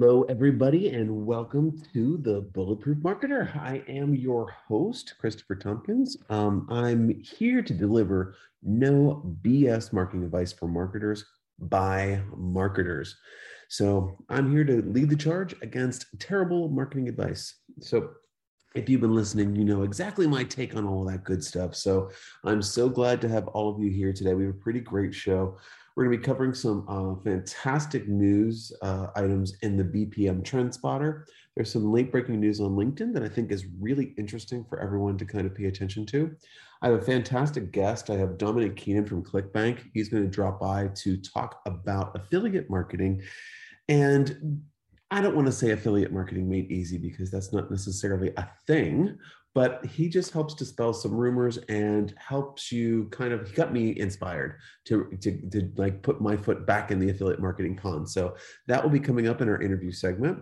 [0.00, 3.52] Hello, everybody, and welcome to the Bulletproof Marketer.
[3.56, 6.16] I am your host, Christopher Tompkins.
[6.30, 11.24] Um, I'm here to deliver no BS marketing advice for marketers
[11.58, 13.16] by marketers.
[13.70, 17.56] So I'm here to lead the charge against terrible marketing advice.
[17.80, 18.10] So
[18.76, 21.74] if you've been listening, you know exactly my take on all that good stuff.
[21.74, 22.12] So
[22.44, 24.34] I'm so glad to have all of you here today.
[24.34, 25.58] We have a pretty great show.
[25.98, 30.72] We're going to be covering some uh, fantastic news uh, items in the BPM Trend
[30.72, 31.26] Spotter.
[31.56, 35.18] There's some late breaking news on LinkedIn that I think is really interesting for everyone
[35.18, 36.36] to kind of pay attention to.
[36.82, 38.10] I have a fantastic guest.
[38.10, 39.90] I have Dominick Keenan from ClickBank.
[39.92, 43.20] He's going to drop by to talk about affiliate marketing.
[43.88, 44.62] And
[45.10, 49.18] I don't want to say affiliate marketing made easy because that's not necessarily a thing,
[49.54, 53.98] but he just helps dispel some rumors and helps you kind of he got me
[53.98, 58.34] inspired to, to to like put my foot back in the affiliate marketing pond so
[58.66, 60.38] that will be coming up in our interview segment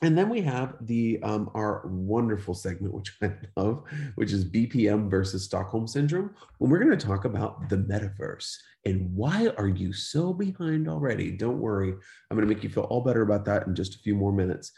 [0.00, 3.82] and then we have the um, our wonderful segment, which I love,
[4.14, 6.34] which is BPM versus Stockholm syndrome.
[6.58, 11.32] When we're going to talk about the metaverse and why are you so behind already?
[11.32, 13.98] Don't worry, I'm going to make you feel all better about that in just a
[13.98, 14.70] few more minutes.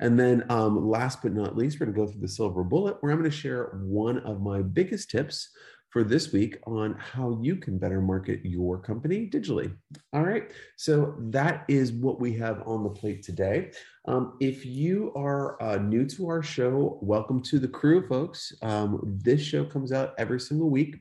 [0.00, 2.96] And then, um, last but not least, we're going to go through the silver bullet,
[3.00, 5.50] where I'm going to share one of my biggest tips
[5.90, 9.72] for this week on how you can better market your company digitally.
[10.12, 13.70] All right, so that is what we have on the plate today.
[14.06, 18.52] Um, if you are uh, new to our show, welcome to the crew, folks.
[18.62, 20.96] Um, this show comes out every single week.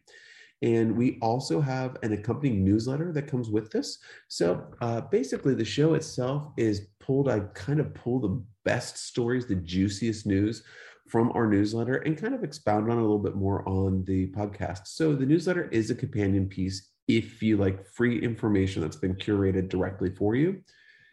[0.62, 3.98] And we also have an accompanying newsletter that comes with this.
[4.30, 9.46] So uh, basically, the show itself is pulled, I kind of pull the best stories,
[9.46, 10.64] the juiciest news
[11.08, 14.88] from our newsletter and kind of expound on a little bit more on the podcast.
[14.88, 19.70] So the newsletter is a companion piece if you like free information that's been curated
[19.70, 20.62] directly for you.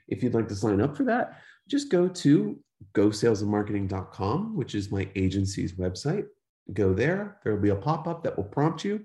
[0.08, 2.58] If you'd like to sign up for that, just go to
[2.94, 6.26] gosalesandmarketing.com, which is my agency's website.
[6.72, 7.38] Go there.
[7.42, 9.04] There will be a pop up that will prompt you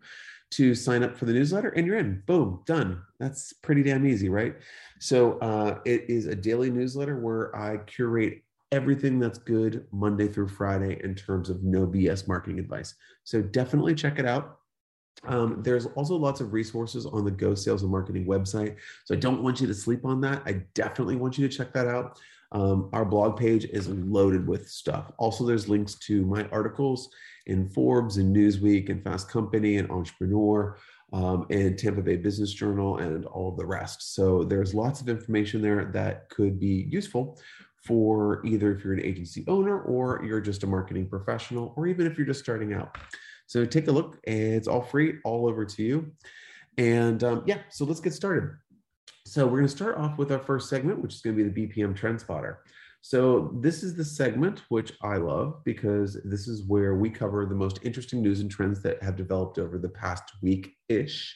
[0.51, 2.23] to sign up for the newsletter, and you're in.
[2.25, 3.01] Boom, done.
[3.19, 4.55] That's pretty damn easy, right?
[4.99, 10.47] So uh, it is a daily newsletter where I curate everything that's good Monday through
[10.47, 12.95] Friday in terms of no BS marketing advice.
[13.23, 14.59] So definitely check it out.
[15.23, 18.75] Um, there's also lots of resources on the Go Sales and Marketing website.
[19.05, 20.41] So I don't want you to sleep on that.
[20.45, 22.19] I definitely want you to check that out.
[22.55, 25.11] Um, our blog page is loaded with stuff.
[25.17, 27.09] Also, there's links to my articles
[27.47, 30.77] in Forbes and Newsweek and Fast Company and Entrepreneur
[31.11, 34.15] um, and Tampa Bay Business Journal and all of the rest.
[34.15, 37.37] So there's lots of information there that could be useful
[37.83, 42.07] for either if you're an agency owner or you're just a marketing professional, or even
[42.07, 42.97] if you're just starting out.
[43.47, 44.17] So take a look.
[44.23, 46.13] It's all free, all over to you.
[46.77, 48.51] And um, yeah, so let's get started.
[49.27, 51.65] So we're going to start off with our first segment, which is going to be
[51.65, 52.59] the BPM Trend Spotter.
[53.01, 57.55] So this is the segment which I love because this is where we cover the
[57.55, 61.35] most interesting news and trends that have developed over the past week-ish.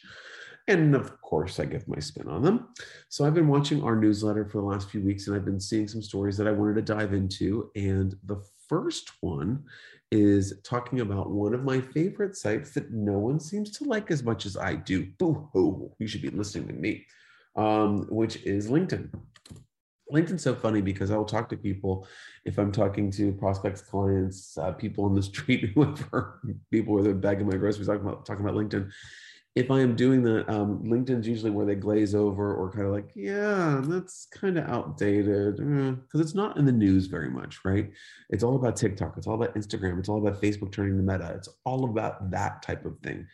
[0.67, 2.69] And of course, I give my spin on them.
[3.09, 5.87] So I've been watching our newsletter for the last few weeks and I've been seeing
[5.87, 7.71] some stories that I wanted to dive into.
[7.75, 9.63] And the first one
[10.11, 14.23] is talking about one of my favorite sites that no one seems to like as
[14.23, 15.07] much as I do.
[15.17, 17.05] Boo hoo, you should be listening to me,
[17.55, 19.09] um, which is LinkedIn.
[20.11, 22.07] LinkedIn's so funny because I will talk to people
[22.43, 27.13] if I'm talking to prospects, clients, uh, people on the street, whoever, people where they're
[27.13, 28.91] bagging my groceries, talking about talking about LinkedIn
[29.55, 32.93] if I am doing that, um, LinkedIn's usually where they glaze over or kind of
[32.93, 37.59] like, yeah, that's kind of outdated because uh, it's not in the news very much,
[37.65, 37.91] right?
[38.29, 41.33] It's all about TikTok, it's all about Instagram, it's all about Facebook turning to Meta,
[41.35, 43.27] it's all about that type of thing.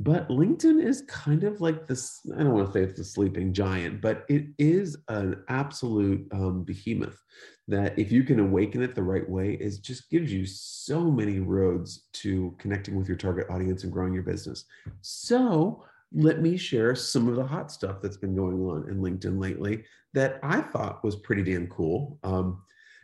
[0.00, 3.52] But LinkedIn is kind of like this, I don't want to say it's the sleeping
[3.52, 7.20] giant, but it is an absolute um, behemoth
[7.68, 11.38] that if you can awaken it the right way, is just gives you so many
[11.38, 14.64] roads to connecting with your target audience and growing your business.
[15.00, 19.40] So let me share some of the hot stuff that's been going on in LinkedIn
[19.40, 22.18] lately that I thought was pretty damn cool.
[22.22, 22.62] Um,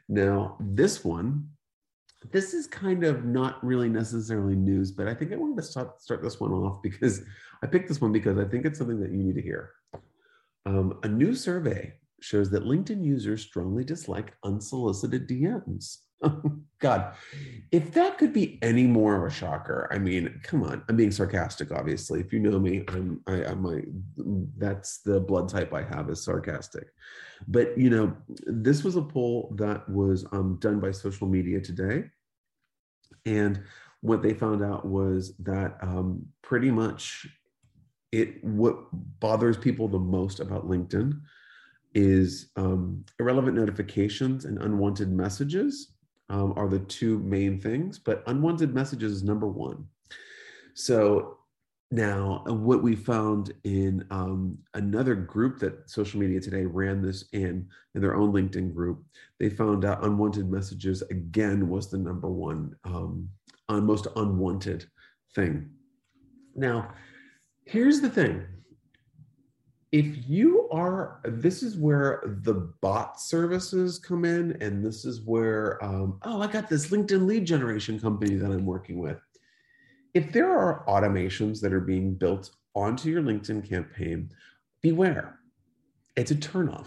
[0.08, 1.48] now, this one
[2.32, 6.02] this is kind of not really necessarily news, but I think I wanted to start,
[6.02, 7.22] start this one off because
[7.62, 9.70] I picked this one because I think it's something that you need to hear.
[10.66, 15.98] Um, a new survey shows that LinkedIn users strongly dislike unsolicited DMs.
[16.80, 17.14] God,
[17.70, 20.82] if that could be any more of a shocker, I mean, come on.
[20.88, 22.20] I'm being sarcastic, obviously.
[22.20, 23.82] If you know me, I'm, I, I'm my,
[24.56, 26.88] that's the blood type I have is sarcastic.
[27.48, 32.04] But you know, this was a poll that was um, done by social media today,
[33.26, 33.62] and
[34.02, 37.26] what they found out was that um, pretty much
[38.12, 38.86] it what
[39.20, 41.20] bothers people the most about LinkedIn
[41.94, 45.92] is um, irrelevant notifications and unwanted messages
[46.30, 49.84] um, are the two main things, but unwanted messages is number one.
[50.74, 51.38] So
[51.90, 57.24] now, uh, what we found in um, another group that Social Media Today ran this
[57.32, 59.02] in, in their own LinkedIn group,
[59.40, 63.28] they found out unwanted messages again was the number one um,
[63.68, 64.86] most unwanted
[65.34, 65.68] thing.
[66.54, 66.92] Now,
[67.64, 68.46] here's the thing
[69.92, 75.82] if you are this is where the bot services come in and this is where
[75.84, 79.18] um, oh i got this linkedin lead generation company that i'm working with.
[80.14, 84.30] If there are automations that are being built onto your linkedin campaign
[84.82, 85.36] beware.
[86.16, 86.86] It's a turnoff.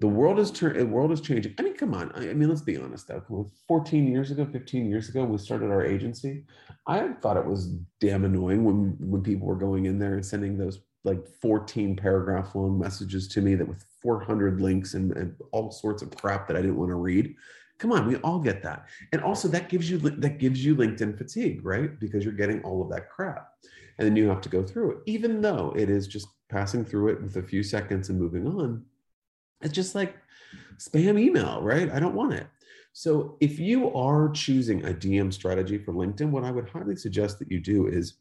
[0.00, 1.54] The world is turn the world is changing.
[1.58, 2.10] I mean come on.
[2.12, 3.50] I, I mean let's be honest though.
[3.68, 6.44] 14 years ago 15 years ago we started our agency.
[6.86, 7.68] I thought it was
[8.00, 12.54] damn annoying when when people were going in there and sending those like 14 paragraph
[12.54, 16.56] long messages to me that with 400 links and, and all sorts of crap that
[16.56, 17.34] I didn't want to read.
[17.78, 18.86] Come on, we all get that.
[19.12, 21.98] And also that gives you that gives you LinkedIn fatigue, right?
[22.00, 23.48] Because you're getting all of that crap.
[23.98, 24.98] And then you have to go through it.
[25.06, 28.84] Even though it is just passing through it with a few seconds and moving on,
[29.62, 30.16] it's just like
[30.78, 31.90] spam email, right?
[31.90, 32.46] I don't want it.
[32.92, 37.38] So if you are choosing a DM strategy for LinkedIn, what I would highly suggest
[37.38, 38.14] that you do is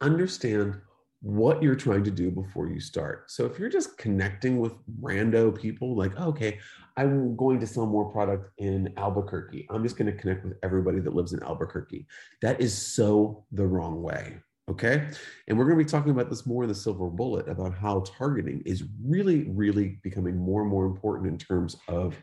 [0.00, 0.80] understand
[1.24, 3.30] what you're trying to do before you start.
[3.30, 6.58] So if you're just connecting with rando people, like, oh, okay,
[6.98, 9.66] I'm going to sell more product in Albuquerque.
[9.70, 12.06] I'm just going to connect with everybody that lives in Albuquerque.
[12.42, 14.36] That is so the wrong way.
[14.70, 15.08] Okay.
[15.48, 18.00] And we're going to be talking about this more in the silver bullet about how
[18.00, 22.14] targeting is really, really becoming more and more important in terms of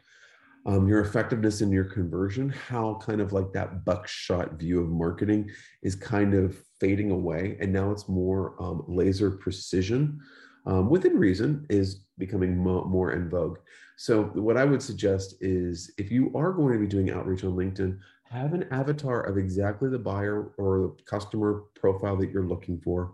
[0.66, 5.50] um, your effectiveness and your conversion, how kind of like that buckshot view of marketing
[5.82, 7.58] is kind of fading away.
[7.60, 10.20] And now it's more um, laser precision
[10.66, 13.58] um, within reason is becoming mo- more in vogue.
[13.98, 17.52] So, what I would suggest is if you are going to be doing outreach on
[17.52, 17.98] LinkedIn,
[18.30, 23.14] have an avatar of exactly the buyer or the customer profile that you're looking for.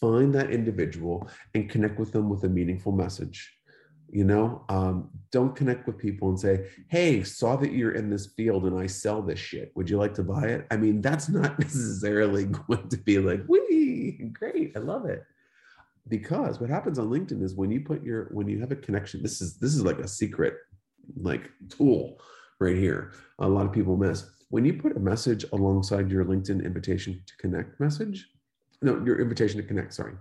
[0.00, 3.52] Find that individual and connect with them with a meaningful message
[4.12, 8.26] you know um, don't connect with people and say hey saw that you're in this
[8.26, 9.72] field and i sell this shit.
[9.74, 10.66] Would you like to buy it?
[10.70, 15.24] I mean that's not necessarily going to be like wee great i love it.
[16.08, 19.22] Because what happens on linkedin is when you put your when you have a connection
[19.22, 20.54] this is this is like a secret
[21.16, 22.20] like tool
[22.58, 24.28] right here a lot of people miss.
[24.48, 28.28] When you put a message alongside your linkedin invitation to connect message
[28.82, 30.14] no your invitation to connect sorry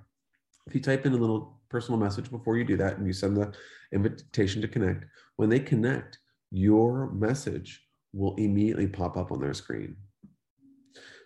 [0.69, 3.35] if you type in a little personal message before you do that and you send
[3.35, 3.51] the
[3.91, 5.05] invitation to connect,
[5.37, 6.19] when they connect,
[6.51, 9.95] your message will immediately pop up on their screen.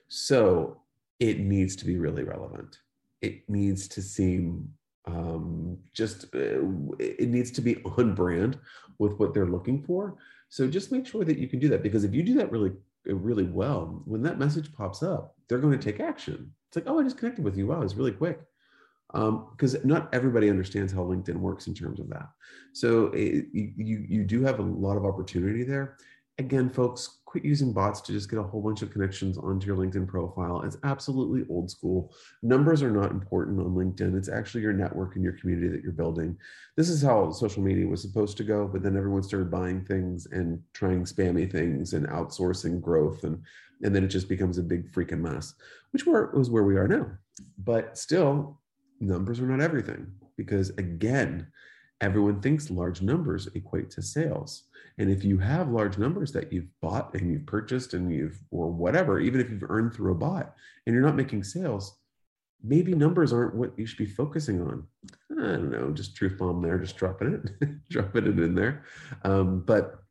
[0.07, 0.81] So
[1.19, 2.77] it needs to be really relevant.
[3.21, 4.69] It needs to seem
[5.05, 6.63] um, just, uh,
[6.99, 8.57] it needs to be on brand
[8.97, 10.15] with what they're looking for.
[10.47, 12.71] So just make sure that you can do that because if you do that really,
[13.05, 16.53] really well, when that message pops up, they're going to take action.
[16.69, 17.67] It's like, oh, I just connected with you.
[17.67, 18.39] Wow, it's really quick
[19.13, 22.29] because um, not everybody understands how LinkedIn works in terms of that.
[22.73, 25.97] So it, you you do have a lot of opportunity there.
[26.39, 29.77] Again, folks, quit using bots to just get a whole bunch of connections onto your
[29.77, 30.63] LinkedIn profile.
[30.63, 32.11] It's absolutely old school.
[32.41, 34.17] Numbers are not important on LinkedIn.
[34.17, 36.35] It's actually your network and your community that you're building.
[36.75, 40.25] This is how social media was supposed to go, but then everyone started buying things
[40.31, 43.43] and trying spammy things and outsourcing growth and
[43.83, 45.53] and then it just becomes a big freaking mess,
[45.91, 47.07] which was where we are now.
[47.57, 48.61] But still,
[49.07, 50.07] numbers are not everything
[50.37, 51.47] because again
[52.01, 54.63] everyone thinks large numbers equate to sales.
[54.97, 58.69] And if you have large numbers that you've bought and you've purchased and you've or
[58.69, 60.53] whatever even if you've earned through a bot
[60.85, 61.99] and you're not making sales
[62.65, 64.87] maybe numbers aren't what you should be focusing on.
[65.31, 68.83] I don't know just truth bomb there just dropping it dropping it in there.
[69.23, 70.03] Um, but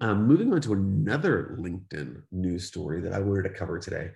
[0.00, 4.10] um, moving on to another linkedin news story that i wanted to cover today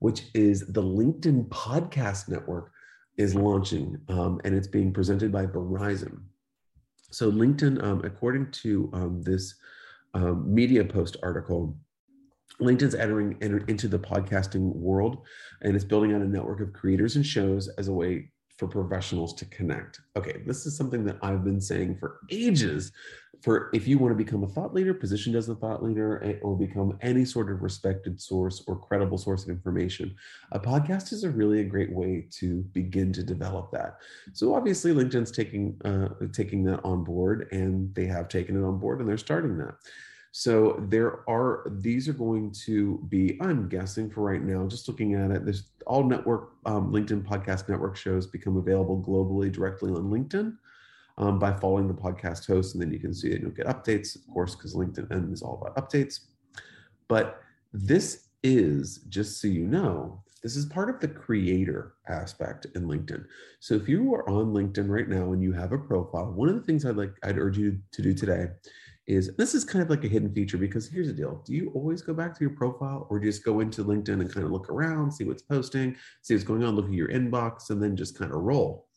[0.00, 2.72] which is the linkedin podcast network
[3.16, 6.20] is launching um, and it's being presented by Verizon.
[7.10, 9.54] So, LinkedIn, um, according to um, this
[10.14, 11.76] um, media post article,
[12.60, 15.22] LinkedIn's entering enter, into the podcasting world
[15.62, 19.34] and it's building out a network of creators and shows as a way for professionals
[19.34, 20.00] to connect.
[20.16, 22.92] Okay, this is something that I've been saying for ages.
[23.42, 26.56] For if you want to become a thought leader, positioned as a thought leader, or
[26.56, 30.14] become any sort of respected source or credible source of information,
[30.52, 33.98] a podcast is a really a great way to begin to develop that.
[34.32, 38.78] So obviously, LinkedIn's taking uh, taking that on board, and they have taken it on
[38.78, 39.74] board, and they're starting that.
[40.36, 45.14] So there are these are going to be, I'm guessing for right now, just looking
[45.14, 50.10] at it, there's all network um, LinkedIn podcast network shows become available globally directly on
[50.10, 50.56] LinkedIn.
[51.18, 53.40] um, by following the podcast host, and then you can see it.
[53.40, 56.20] You'll get updates, of course, because LinkedIn is all about updates.
[57.08, 57.40] But
[57.72, 63.24] this is just so you know, this is part of the creator aspect in LinkedIn.
[63.60, 66.54] So if you are on LinkedIn right now and you have a profile, one of
[66.54, 68.48] the things I'd like I'd urge you to do today
[69.06, 71.42] is this is kind of like a hidden feature because here's the deal.
[71.44, 74.46] Do you always go back to your profile or just go into LinkedIn and kind
[74.46, 77.82] of look around, see what's posting, see what's going on, look at your inbox, and
[77.82, 78.88] then just kind of roll?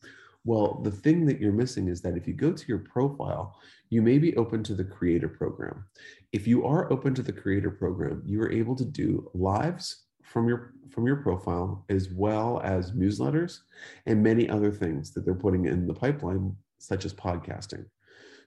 [0.44, 3.58] Well, the thing that you're missing is that if you go to your profile,
[3.90, 5.84] you may be open to the creator program.
[6.32, 10.48] If you are open to the creator program, you are able to do lives from
[10.48, 13.60] your from your profile as well as newsletters
[14.06, 17.84] and many other things that they're putting in the pipeline such as podcasting.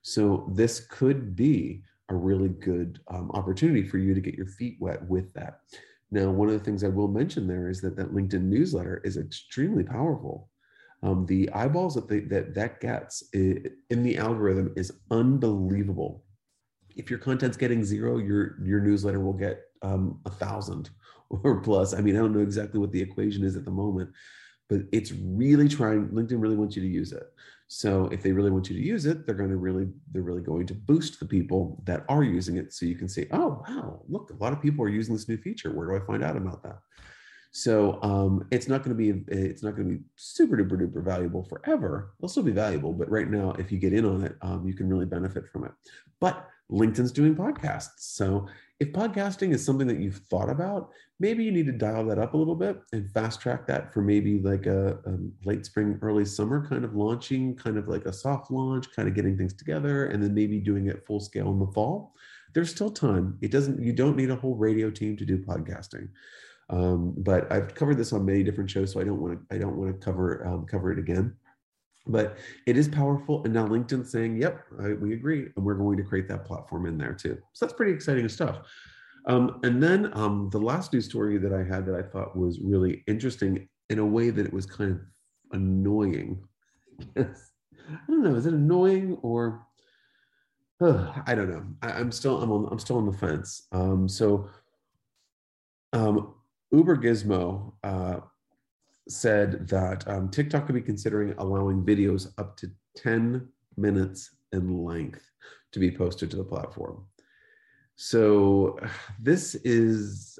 [0.01, 4.77] So this could be a really good um, opportunity for you to get your feet
[4.79, 5.61] wet with that.
[6.11, 9.17] Now, one of the things I will mention there is that that LinkedIn newsletter is
[9.17, 10.49] extremely powerful.
[11.03, 16.23] Um, the eyeballs that they, that that gets in the algorithm is unbelievable.
[16.95, 20.89] If your content's getting zero, your your newsletter will get um, a thousand
[21.29, 21.93] or plus.
[21.93, 24.11] I mean, I don't know exactly what the equation is at the moment,
[24.69, 26.09] but it's really trying.
[26.09, 27.23] LinkedIn really wants you to use it.
[27.73, 30.41] So if they really want you to use it, they're going to really, they're really
[30.41, 32.73] going to boost the people that are using it.
[32.73, 35.37] So you can say, oh, wow, look, a lot of people are using this new
[35.37, 35.71] feature.
[35.71, 36.79] Where do I find out about that?
[37.53, 41.01] So um, it's not going to be, it's not going to be super duper duper
[41.01, 42.13] valuable forever.
[42.19, 44.73] It'll still be valuable, but right now, if you get in on it, um, you
[44.73, 45.71] can really benefit from it.
[46.19, 47.99] But LinkedIn's doing podcasts.
[47.99, 48.47] So
[48.79, 52.33] if podcasting is something that you've thought about, maybe you need to dial that up
[52.33, 56.25] a little bit and fast track that for maybe like a, a, late spring, early
[56.25, 60.05] summer kind of launching, kind of like a soft launch, kind of getting things together,
[60.05, 62.15] and then maybe doing it full scale in the fall.
[62.53, 63.37] There's still time.
[63.41, 63.81] It doesn't.
[63.81, 66.09] You don't need a whole radio team to do podcasting.
[66.69, 69.55] Um, but I've covered this on many different shows, so I don't want to.
[69.55, 71.35] I don't want to cover um, cover it again
[72.07, 75.97] but it is powerful and now linkedin saying yep I, we agree and we're going
[75.97, 77.37] to create that platform in there too.
[77.53, 78.67] So that's pretty exciting stuff.
[79.27, 82.59] Um, and then um, the last news story that i had that i thought was
[82.59, 85.01] really interesting in a way that it was kind of
[85.51, 86.41] annoying.
[87.17, 87.25] I
[88.07, 89.65] don't know is it annoying or
[90.81, 91.63] uh, i don't know.
[91.83, 93.67] I, am still I'm, on, I'm still on the fence.
[93.71, 94.49] Um, so
[95.93, 96.33] um,
[96.71, 98.21] uber gizmo uh,
[99.07, 105.29] said that um, TikTok could be considering allowing videos up to 10 minutes in length
[105.71, 107.05] to be posted to the platform.
[107.95, 108.79] So
[109.19, 110.39] this is,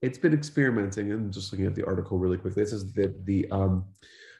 [0.00, 1.12] it's been experimenting.
[1.12, 2.62] and just looking at the article really quickly.
[2.62, 3.84] This is that the um,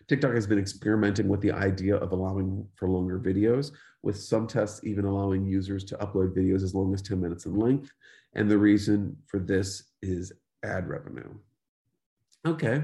[0.08, 4.80] TikTok has been experimenting with the idea of allowing for longer videos, with some tests
[4.84, 7.92] even allowing users to upload videos as long as 10 minutes in length.
[8.34, 10.32] And the reason for this is
[10.64, 11.32] ad revenue.
[12.46, 12.82] Okay.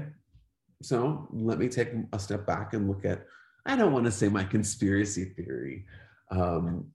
[0.81, 3.25] So let me take a step back and look at,
[3.65, 5.85] I don't want to say my conspiracy theory
[6.31, 6.85] um,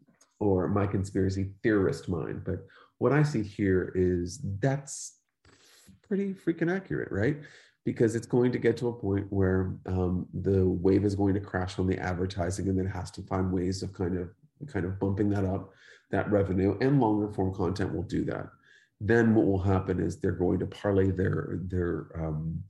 [0.41, 2.67] or my conspiracy theorist mind, but
[2.99, 5.19] what I see here is that's
[6.03, 7.37] pretty freaking accurate, right?
[7.85, 11.41] Because it's going to get to a point where um, the wave is going to
[11.41, 14.31] crash on the advertising and then has to find ways of kind of
[14.69, 15.71] kind of bumping that up,
[16.11, 18.49] that revenue, and longer form content will do that
[19.07, 22.63] then what will happen is they're going to parlay their their um,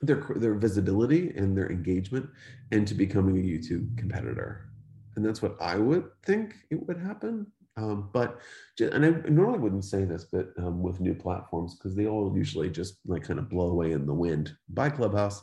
[0.00, 2.28] their their visibility and their engagement
[2.70, 4.70] into becoming a YouTube competitor,
[5.16, 7.46] and that's what I would think it would happen.
[7.76, 8.38] Um, but
[8.80, 12.70] and I normally wouldn't say this, but um, with new platforms because they all usually
[12.70, 15.42] just like kind of blow away in the wind by Clubhouse.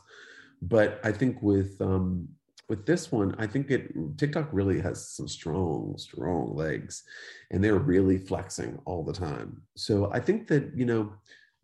[0.62, 2.28] But I think with um,
[2.68, 7.02] with this one, I think it TikTok really has some strong, strong legs,
[7.50, 9.62] and they're really flexing all the time.
[9.74, 11.12] So I think that you know,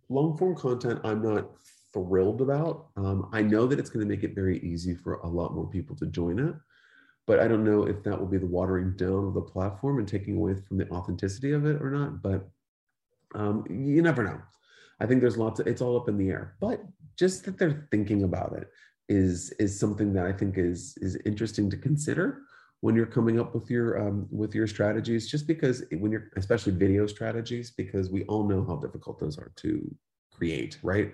[0.08, 1.50] long form content, I'm not
[1.92, 2.86] thrilled about.
[2.96, 5.68] Um, I know that it's going to make it very easy for a lot more
[5.68, 6.54] people to join it,
[7.26, 10.08] but I don't know if that will be the watering down of the platform and
[10.08, 12.22] taking away from the authenticity of it or not.
[12.22, 12.48] But
[13.34, 14.40] um, you never know.
[15.00, 16.80] I think there's lots of it's all up in the air, but
[17.18, 18.70] just that they're thinking about it
[19.08, 22.42] is is something that I think is is interesting to consider
[22.80, 25.30] when you're coming up with your um, with your strategies.
[25.30, 29.52] Just because when you're especially video strategies, because we all know how difficult those are
[29.56, 29.94] to
[30.32, 31.12] create, right?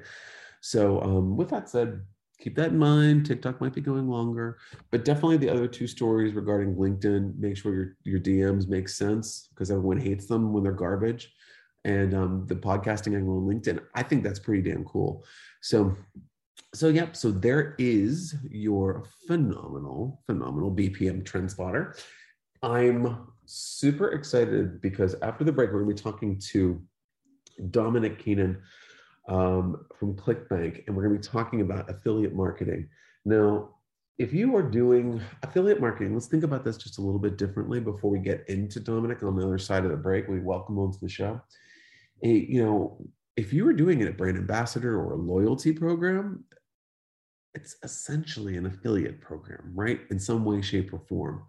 [0.60, 2.02] So um, with that said,
[2.38, 3.26] keep that in mind.
[3.26, 4.58] TikTok might be going longer,
[4.90, 7.38] but definitely the other two stories regarding LinkedIn.
[7.38, 11.32] Make sure your your DMs make sense because everyone hates them when they're garbage.
[11.84, 15.24] And um, the podcasting angle on LinkedIn, I think that's pretty damn cool.
[15.62, 15.96] So
[16.74, 21.94] so yep so there is your phenomenal phenomenal bpm trend spotter
[22.62, 26.80] i'm super excited because after the break we're going to be talking to
[27.70, 28.60] dominick keenan
[29.28, 32.88] um, from clickbank and we're going to be talking about affiliate marketing
[33.24, 33.70] now
[34.20, 37.80] if you are doing affiliate marketing, let's think about this just a little bit differently
[37.80, 40.28] before we get into Dominick on the other side of the break.
[40.28, 41.40] We welcome him to the show.
[42.20, 43.06] You know,
[43.36, 46.44] if you were doing it a brand ambassador or a loyalty program,
[47.54, 50.00] it's essentially an affiliate program, right?
[50.10, 51.42] In some way, shape, or form.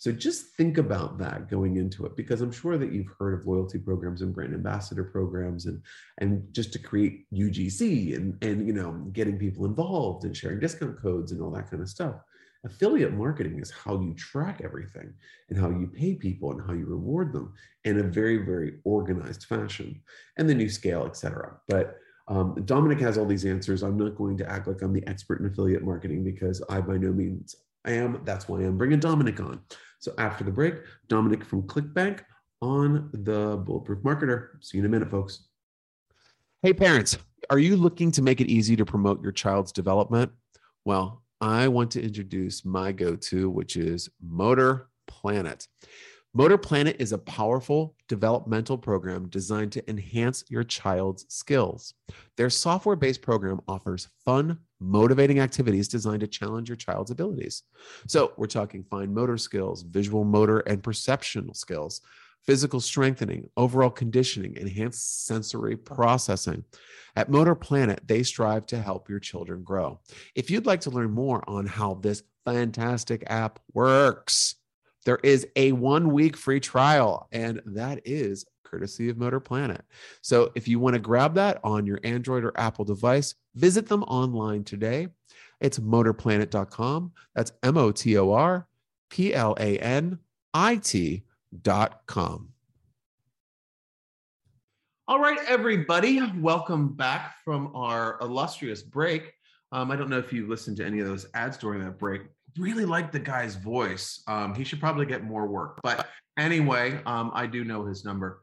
[0.00, 3.46] So just think about that going into it, because I'm sure that you've heard of
[3.46, 5.82] loyalty programs and brand ambassador programs, and
[6.18, 11.02] and just to create UGC and and you know getting people involved and sharing discount
[11.02, 12.14] codes and all that kind of stuff.
[12.64, 15.14] Affiliate marketing is how you track everything
[15.48, 19.44] and how you pay people and how you reward them in a very very organized
[19.44, 20.00] fashion,
[20.36, 21.56] and then you scale, etc.
[21.68, 23.82] But um, Dominick has all these answers.
[23.82, 26.98] I'm not going to act like I'm the expert in affiliate marketing because I by
[26.98, 27.54] no means
[27.86, 28.20] am.
[28.24, 29.60] That's why I'm bringing Dominick on.
[29.98, 30.74] So after the break,
[31.08, 32.20] Dominick from ClickBank
[32.60, 34.48] on the Bulletproof Marketer.
[34.60, 35.48] See you in a minute, folks.
[36.62, 37.16] Hey, parents,
[37.50, 40.32] are you looking to make it easy to promote your child's development?
[40.84, 45.68] Well, I want to introduce my go to, which is Motor Planet.
[46.36, 51.94] MotorPlanit is a powerful developmental program designed to enhance your child's skills.
[52.36, 57.62] Their software based program offers fun, motivating activities designed to challenge your child's abilities.
[58.06, 62.02] So, we're talking fine motor skills, visual motor and perceptual skills,
[62.44, 66.64] physical strengthening, overall conditioning, enhanced sensory processing.
[67.16, 70.00] At MotorPlanit, they strive to help your children grow.
[70.34, 74.54] If you'd like to learn more on how this fantastic app works,
[75.04, 79.80] there is a one week free trial, and that is courtesy of MotorPlanit.
[80.20, 84.02] So if you want to grab that on your Android or Apple device, visit them
[84.04, 85.08] online today.
[85.60, 87.12] It's motorplanit.com.
[87.34, 88.66] That's M O T O R
[89.10, 90.18] P L A N
[90.54, 90.76] I
[91.52, 92.48] T.com.
[95.06, 99.32] All right, everybody, welcome back from our illustrious break.
[99.72, 102.22] Um, I don't know if you listened to any of those ads during that break,
[102.58, 104.22] really like the guy's voice.
[104.26, 105.80] Um, he should probably get more work.
[105.82, 106.08] But
[106.38, 108.42] anyway, um, I do know his number.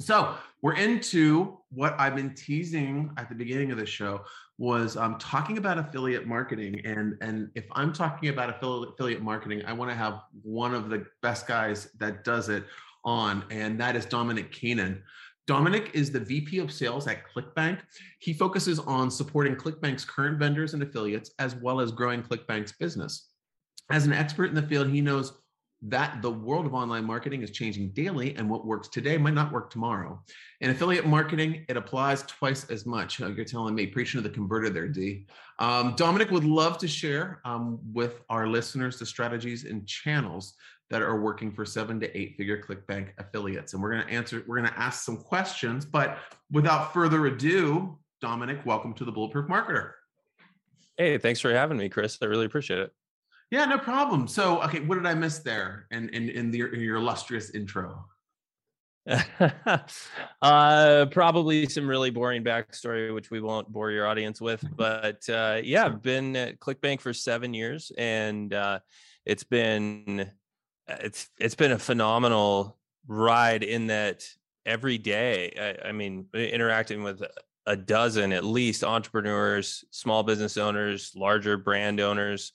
[0.00, 4.22] So we're into what I've been teasing at the beginning of the show
[4.58, 6.80] was um, talking about affiliate marketing.
[6.84, 11.06] And, and if I'm talking about affiliate marketing, I want to have one of the
[11.22, 12.64] best guys that does it
[13.04, 15.02] on, and that is Dominick Keenan.
[15.46, 17.80] Dominick is the VP of sales at ClickBank.
[18.20, 23.28] He focuses on supporting ClickBank's current vendors and affiliates, as well as growing ClickBank's business.
[23.90, 25.34] As an expert in the field, he knows
[25.86, 29.52] that the world of online marketing is changing daily and what works today might not
[29.52, 30.18] work tomorrow.
[30.62, 33.20] In affiliate marketing, it applies twice as much.
[33.20, 35.26] Uh, you're telling me, preaching to the converter there, D.
[35.58, 40.54] Um, Dominick would love to share um, with our listeners the strategies and channels
[40.88, 43.74] that are working for seven to eight figure ClickBank affiliates.
[43.74, 45.84] And we're going to answer, we're going to ask some questions.
[45.84, 46.18] But
[46.50, 49.92] without further ado, Dominick, welcome to the Bulletproof Marketer.
[50.96, 52.18] Hey, thanks for having me, Chris.
[52.22, 52.92] I really appreciate it.
[53.50, 54.26] Yeah, no problem.
[54.26, 58.04] So, okay, what did I miss there in in, in, the, in your illustrious intro?
[60.42, 64.64] uh, probably some really boring backstory, which we won't bore your audience with.
[64.76, 68.78] But uh, yeah, I've been at ClickBank for seven years, and uh,
[69.26, 70.30] it's been
[70.88, 73.62] it's it's been a phenomenal ride.
[73.62, 74.26] In that
[74.64, 77.22] every day, I, I mean, interacting with
[77.66, 82.52] a dozen at least entrepreneurs, small business owners, larger brand owners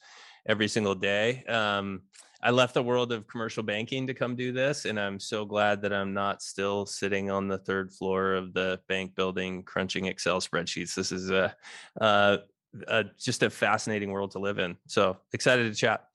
[0.47, 1.43] every single day.
[1.45, 2.01] Um,
[2.41, 5.81] I left the world of commercial banking to come do this, and I'm so glad
[5.81, 10.39] that I'm not still sitting on the third floor of the bank building crunching Excel
[10.39, 10.95] spreadsheets.
[10.95, 11.53] This is a,
[11.97, 12.39] a,
[12.87, 14.77] a just a fascinating world to live in.
[14.87, 16.05] So excited to chat.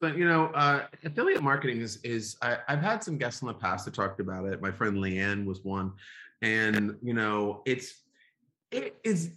[0.00, 3.54] But you know, uh, affiliate marketing is is I, I've had some guests in the
[3.54, 4.60] past that talked about it.
[4.60, 5.92] My friend Leanne was one,
[6.42, 8.02] and you know, it's
[8.72, 9.30] it is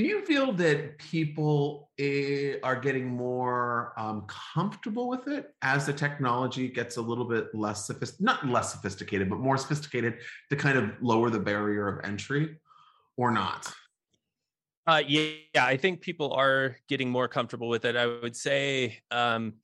[0.00, 5.92] do you feel that people eh, are getting more um, comfortable with it as the
[5.92, 10.14] technology gets a little bit less sophisticated, not less sophisticated, but more sophisticated
[10.48, 12.56] to kind of lower the barrier of entry
[13.18, 13.70] or not?
[14.86, 17.94] Uh, yeah, I think people are getting more comfortable with it.
[17.94, 19.56] I would say um,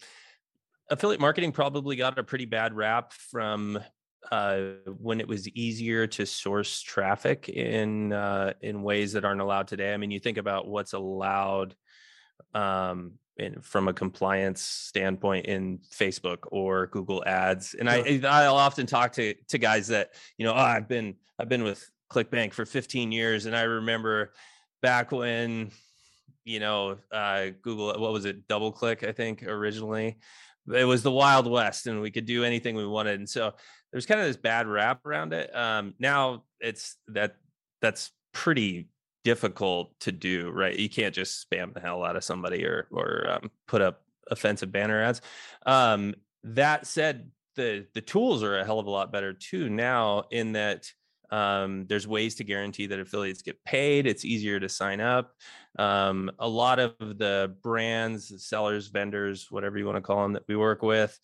[0.90, 3.78] affiliate marketing probably got a pretty bad rap from
[4.32, 4.60] uh,
[4.98, 9.92] when it was easier to source traffic in uh, in ways that aren't allowed today.
[9.92, 11.74] I mean, you think about what's allowed
[12.54, 18.86] um, in, from a compliance standpoint in Facebook or Google Ads, and I I'll often
[18.86, 22.64] talk to to guys that you know oh, I've been I've been with ClickBank for
[22.64, 24.32] 15 years, and I remember
[24.82, 25.70] back when
[26.44, 30.16] you know uh, Google what was it DoubleClick I think originally
[30.74, 33.52] it was the wild west and we could do anything we wanted and so
[33.92, 35.54] there's kind of this bad rap around it.
[35.54, 37.36] Um, now it's that
[37.80, 38.88] that's pretty
[39.24, 40.78] difficult to do, right?
[40.78, 44.72] You can't just spam the hell out of somebody or or um, put up offensive
[44.72, 45.20] banner ads.
[45.64, 50.24] Um, that said, the the tools are a hell of a lot better too now
[50.30, 50.90] in that
[51.30, 54.06] um, there's ways to guarantee that affiliates get paid.
[54.06, 55.34] It's easier to sign up.
[55.78, 60.44] Um, a lot of the brands, sellers, vendors, whatever you want to call them that
[60.48, 61.18] we work with,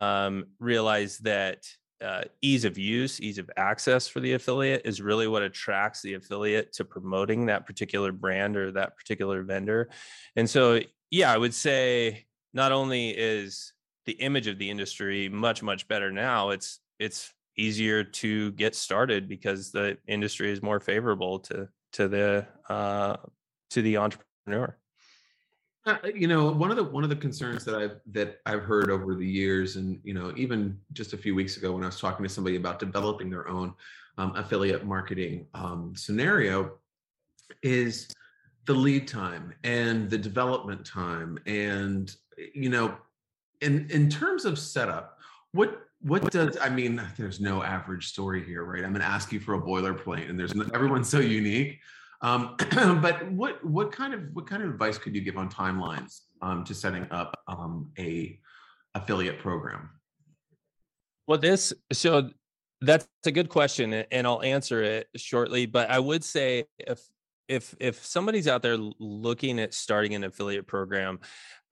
[0.00, 1.64] um, realize that
[2.02, 6.14] uh, ease of use, ease of access for the affiliate is really what attracts the
[6.14, 9.88] affiliate to promoting that particular brand or that particular vendor.
[10.36, 10.80] And so,
[11.10, 13.72] yeah, I would say not only is
[14.04, 19.28] the image of the industry much much better now, it's it's easier to get started
[19.28, 23.16] because the industry is more favorable to to the uh,
[23.70, 24.76] to the entrepreneur.
[25.86, 28.90] Uh, you know, one of the one of the concerns that I've that I've heard
[28.90, 32.00] over the years, and you know, even just a few weeks ago when I was
[32.00, 33.72] talking to somebody about developing their own
[34.18, 36.72] um, affiliate marketing um, scenario,
[37.62, 38.08] is
[38.64, 42.16] the lead time and the development time, and
[42.52, 42.96] you know,
[43.60, 45.20] in in terms of setup,
[45.52, 47.00] what what does I mean?
[47.16, 48.82] There's no average story here, right?
[48.82, 51.78] I'm going to ask you for a boilerplate, and there's everyone's so unique.
[52.22, 52.56] Um,
[53.02, 56.64] but what what kind of what kind of advice could you give on timelines um,
[56.64, 58.38] to setting up um, a
[58.94, 59.90] affiliate program?
[61.26, 62.30] Well, this so
[62.80, 65.66] that's a good question, and I'll answer it shortly.
[65.66, 67.00] But I would say if
[67.48, 71.20] if if somebody's out there looking at starting an affiliate program,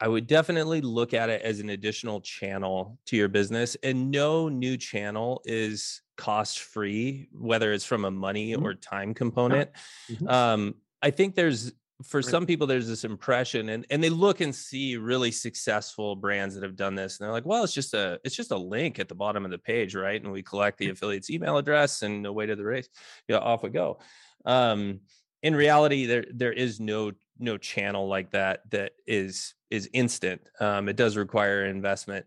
[0.00, 3.76] I would definitely look at it as an additional channel to your business.
[3.82, 8.64] And no new channel is cost free, whether it's from a money mm-hmm.
[8.64, 9.70] or time component.
[10.10, 10.28] Mm-hmm.
[10.28, 14.52] Um, I think there's for some people there's this impression and and they look and
[14.52, 18.18] see really successful brands that have done this and they're like well it's just a
[18.24, 20.90] it's just a link at the bottom of the page right and we collect the
[20.90, 22.88] affiliate's email address and away to the race
[23.28, 23.98] yeah off we go
[24.44, 24.98] um
[25.44, 30.40] in reality there there is no no channel like that that is is instant.
[30.58, 32.26] Um it does require investment.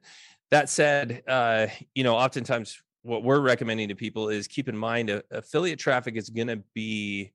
[0.51, 5.09] That said uh you know oftentimes what we're recommending to people is keep in mind
[5.09, 7.31] uh, affiliate traffic is going to be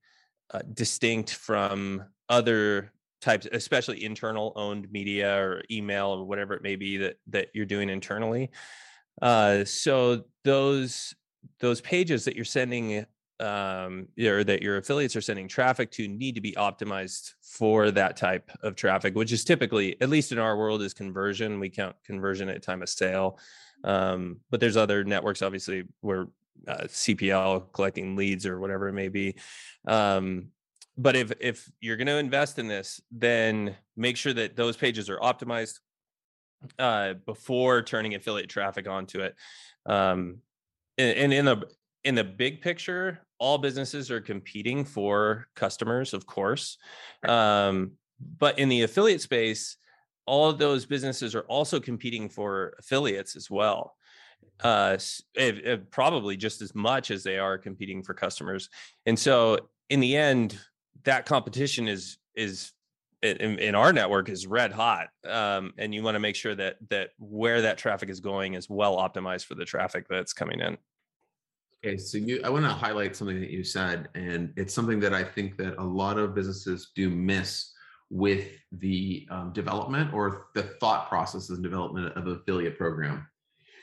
[0.53, 2.93] uh, distinct from other
[3.23, 7.67] types especially internal owned media or email or whatever it may be that that you're
[7.67, 8.51] doing internally.
[9.21, 11.15] Uh, so those
[11.59, 13.05] those pages that you're sending
[13.43, 18.17] um, or that your affiliates are sending traffic to need to be optimized for that
[18.17, 21.59] type of traffic, which is typically, at least in our world, is conversion.
[21.59, 23.39] We count conversion at time of sale.
[23.83, 26.29] Um, but there's other networks, obviously, where
[26.69, 29.35] uh, CPL collecting leads or whatever it may be.
[29.87, 30.49] Um,
[30.97, 35.11] but if if you're going to invest in this, then make sure that those pages
[35.11, 35.81] are optimized
[36.79, 39.35] uh, before turning affiliate traffic onto it.
[39.85, 40.37] Um,
[40.97, 41.67] and, and in the
[42.05, 46.79] in the big picture, all businesses are competing for customers, of course.
[47.27, 47.93] Um,
[48.39, 49.79] but in the affiliate space,
[50.27, 53.97] all of those businesses are also competing for affiliates as well.
[54.63, 54.97] Uh,
[55.35, 58.69] it, it probably just as much as they are competing for customers.
[59.07, 59.59] And so,
[59.91, 60.57] in the end,
[61.03, 62.71] that competition is is
[63.23, 66.77] in, in, our network is red hot um, and you want to make sure that
[66.91, 70.77] that where that traffic is going is well optimized for the traffic that's coming in
[71.85, 75.13] Okay, so you, I want to highlight something that you said, and it's something that
[75.13, 77.73] I think that a lot of businesses do miss
[78.09, 83.27] with the um, development or the thought process and development of affiliate program.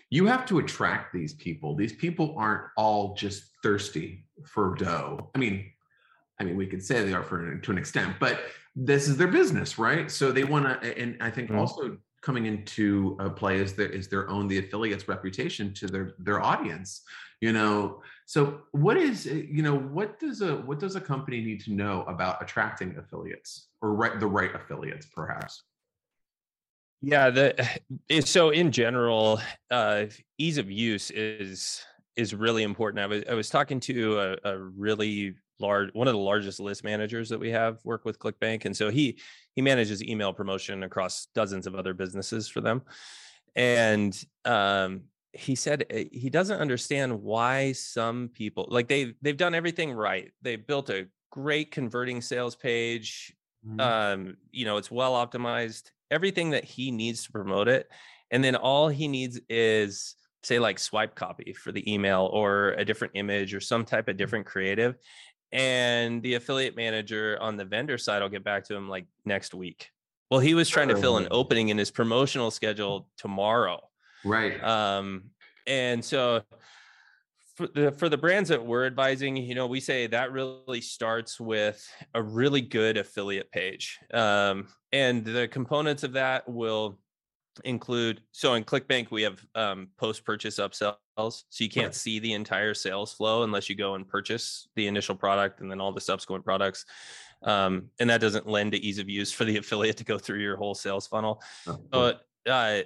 [0.09, 1.75] You have to attract these people.
[1.75, 5.29] These people aren't all just thirsty for dough.
[5.35, 5.69] I mean,
[6.39, 8.39] I mean, we could say they are for to an extent, but
[8.75, 10.09] this is their business, right?
[10.09, 11.59] So they want to, and I think mm-hmm.
[11.59, 16.41] also coming into play is their is their own the affiliates reputation to their their
[16.41, 17.03] audience
[17.41, 18.01] you know?
[18.25, 21.73] So what is eh, you know what does a what does a company need to
[21.73, 25.63] know about attracting affiliates or right the right affiliates perhaps?
[27.01, 27.79] Yeah the
[28.21, 30.05] so in general uh
[30.37, 31.83] ease of use is
[32.15, 33.03] is really important.
[33.03, 36.83] I was i was talking to a, a really large one of the largest list
[36.83, 39.19] managers that we have work with clickbank and so he
[39.55, 42.81] he manages email promotion across dozens of other businesses for them
[43.55, 45.01] and um
[45.33, 50.31] he said eh, he doesn't understand why some people like they they've done everything right
[50.41, 53.33] they built a great converting sales page
[53.67, 53.79] mm-hmm.
[53.79, 57.89] um you know it's well optimized everything that he needs to promote it
[58.31, 62.85] and then all he needs is say like swipe copy for the email or a
[62.85, 64.17] different image or some type of mm-hmm.
[64.17, 64.95] different creative
[65.51, 69.53] and the affiliate manager on the vendor side i'll get back to him like next
[69.53, 69.89] week.
[70.29, 73.81] Well, he was trying to fill an opening in his promotional schedule tomorrow.
[74.23, 74.63] Right.
[74.63, 75.31] Um,
[75.65, 76.43] and so
[77.55, 81.39] for the for the brands that we're advising, you know, we say that really starts
[81.39, 86.99] with a really good affiliate page, um, and the components of that will
[87.63, 88.21] include.
[88.31, 91.95] So in ClickBank, we have um, post purchase upsells, so you can't right.
[91.95, 95.81] see the entire sales flow unless you go and purchase the initial product and then
[95.81, 96.85] all the subsequent products.
[97.41, 100.39] Um, and that doesn't lend to ease of use for the affiliate to go through
[100.39, 101.41] your whole sales funnel.
[101.67, 102.81] Oh, but uh,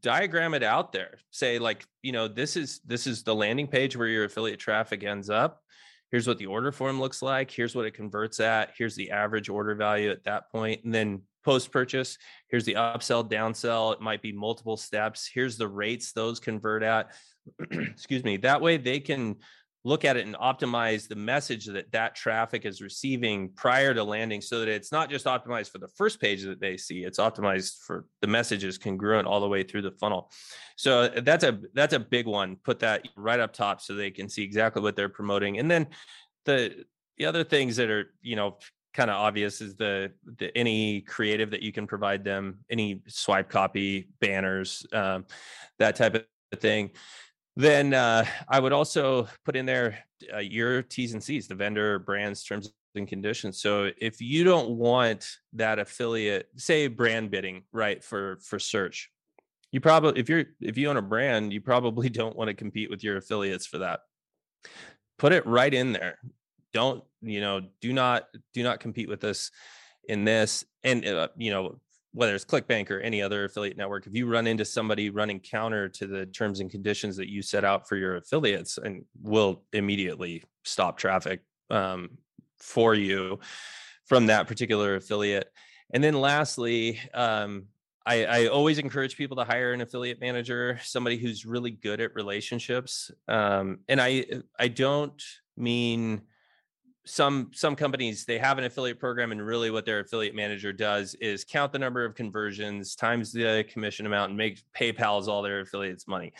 [0.00, 3.96] diagram it out there say like you know this is this is the landing page
[3.96, 5.62] where your affiliate traffic ends up
[6.10, 9.48] here's what the order form looks like here's what it converts at here's the average
[9.48, 12.16] order value at that point and then post purchase
[12.50, 13.94] here's the upsell downsell.
[13.94, 15.30] It might be multiple steps.
[15.32, 17.12] Here's the rates those convert at.
[17.70, 18.36] Excuse me.
[18.38, 19.36] That way they can
[19.82, 24.42] look at it and optimize the message that that traffic is receiving prior to landing
[24.42, 27.04] so that it's not just optimized for the first page that they see.
[27.04, 30.30] It's optimized for the messages congruent all the way through the funnel.
[30.76, 32.56] So that's a that's a big one.
[32.56, 35.58] Put that right up top so they can see exactly what they're promoting.
[35.58, 35.86] And then
[36.44, 36.84] the
[37.16, 38.58] the other things that are you know
[38.92, 43.48] kind of obvious is the, the any creative that you can provide them any swipe
[43.48, 45.24] copy banners um,
[45.78, 46.90] that type of thing
[47.56, 49.98] then uh, I would also put in there
[50.32, 53.60] uh, your T's and C's, the vendor brands terms and conditions.
[53.60, 59.10] So if you don't want that affiliate, say brand bidding, right for for search,
[59.72, 62.90] you probably if you're if you own a brand, you probably don't want to compete
[62.90, 64.00] with your affiliates for that.
[65.18, 66.18] Put it right in there.
[66.72, 67.62] Don't you know?
[67.80, 69.50] Do not do not compete with us
[70.08, 70.64] in this.
[70.84, 71.80] And uh, you know,
[72.12, 75.88] whether it's ClickBank or any other affiliate network, if you run into somebody running counter
[75.88, 80.42] to the terms and conditions that you set out for your affiliates, and will immediately
[80.64, 82.10] stop traffic um,
[82.58, 83.38] for you
[84.06, 85.50] from that particular affiliate.
[85.92, 87.66] And then lastly, um,
[88.06, 92.14] I, I, always encourage people to hire an affiliate manager, somebody who's really good at
[92.14, 93.10] relationships.
[93.28, 94.24] Um, and I
[94.58, 95.22] I don't
[95.56, 96.22] mean
[97.06, 101.14] some some companies they have an affiliate program and really what their affiliate manager does
[101.14, 105.60] is count the number of conversions times the commission amount and make paypal's all their
[105.60, 106.32] affiliates money.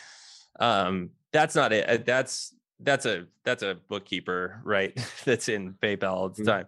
[0.59, 1.89] Um, that's not it.
[1.89, 6.49] Uh, that's that's a that's a bookkeeper right that's in paypal all the mm-hmm.
[6.49, 6.65] time.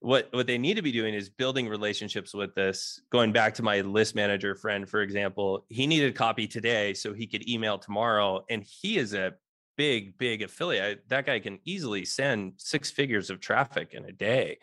[0.00, 3.00] What what they need to be doing is building relationships with this.
[3.10, 7.26] Going back to my list manager friend for example he needed copy today so he
[7.26, 9.34] could email tomorrow and he is a
[9.76, 14.58] big, big affiliate, that guy can easily send six figures of traffic in a day.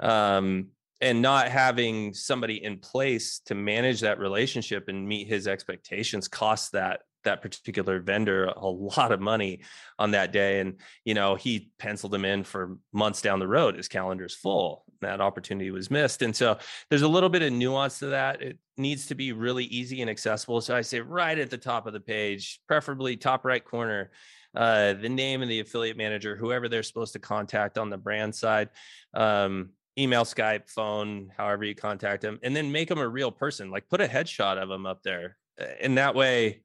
[0.00, 0.68] Um,
[1.00, 6.70] and not having somebody in place to manage that relationship and meet his expectations costs
[6.70, 9.60] that that particular vendor a lot of money
[9.98, 13.76] on that day and you know he penciled him in for months down the road
[13.76, 16.56] his calendar's full that opportunity was missed and so
[16.88, 20.10] there's a little bit of nuance to that it needs to be really easy and
[20.10, 24.10] accessible so i say right at the top of the page preferably top right corner
[24.54, 28.34] uh, the name of the affiliate manager whoever they're supposed to contact on the brand
[28.34, 28.70] side
[29.12, 33.70] um, email skype phone however you contact them and then make them a real person
[33.70, 35.36] like put a headshot of them up there
[35.80, 36.62] and that way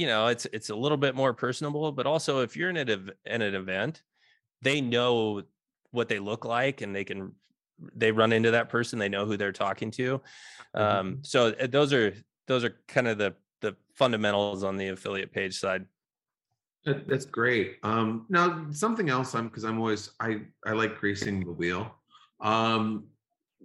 [0.00, 3.10] you know it's it's a little bit more personable but also if you're in an,
[3.26, 4.02] in an event
[4.62, 5.42] they know
[5.90, 7.32] what they look like and they can
[7.94, 10.20] they run into that person they know who they're talking to.
[10.74, 10.80] Mm-hmm.
[10.80, 12.14] um, so uh, those are
[12.46, 15.84] those are kind of the the fundamentals on the affiliate page side.
[16.86, 17.76] That's great.
[17.82, 21.94] Um, now something else i'm because i'm always i i like greasing the wheel.
[22.40, 23.04] Um,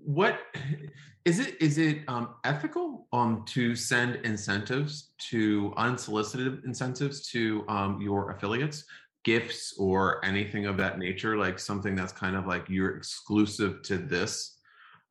[0.06, 0.40] what
[1.26, 8.00] is it is it um, ethical um, to send incentives to unsolicited incentives to um,
[8.02, 8.86] your affiliates?
[9.24, 13.98] Gifts or anything of that nature like something that's kind of like you're exclusive to
[13.98, 14.60] this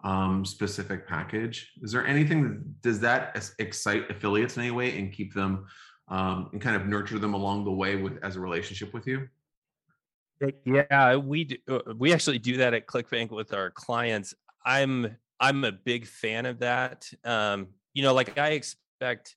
[0.04, 1.72] um, specific package?
[1.83, 5.66] Is there anything does that excite affiliates in any way and keep them
[6.07, 9.28] um, and kind of nurture them along the way with as a relationship with you?
[10.64, 14.33] Yeah we do, uh, we actually do that at clickbank with our clients
[14.64, 17.11] i'm I'm a big fan of that.
[17.24, 19.37] Um, you know, like I expect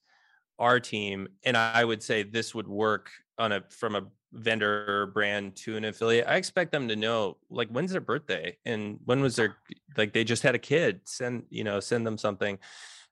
[0.59, 5.55] our team, and I would say this would work on a from a vendor brand
[5.55, 6.27] to an affiliate.
[6.27, 9.57] I expect them to know like when's their birthday and when was their
[9.95, 11.01] like they just had a kid.
[11.05, 12.57] Send you know send them something.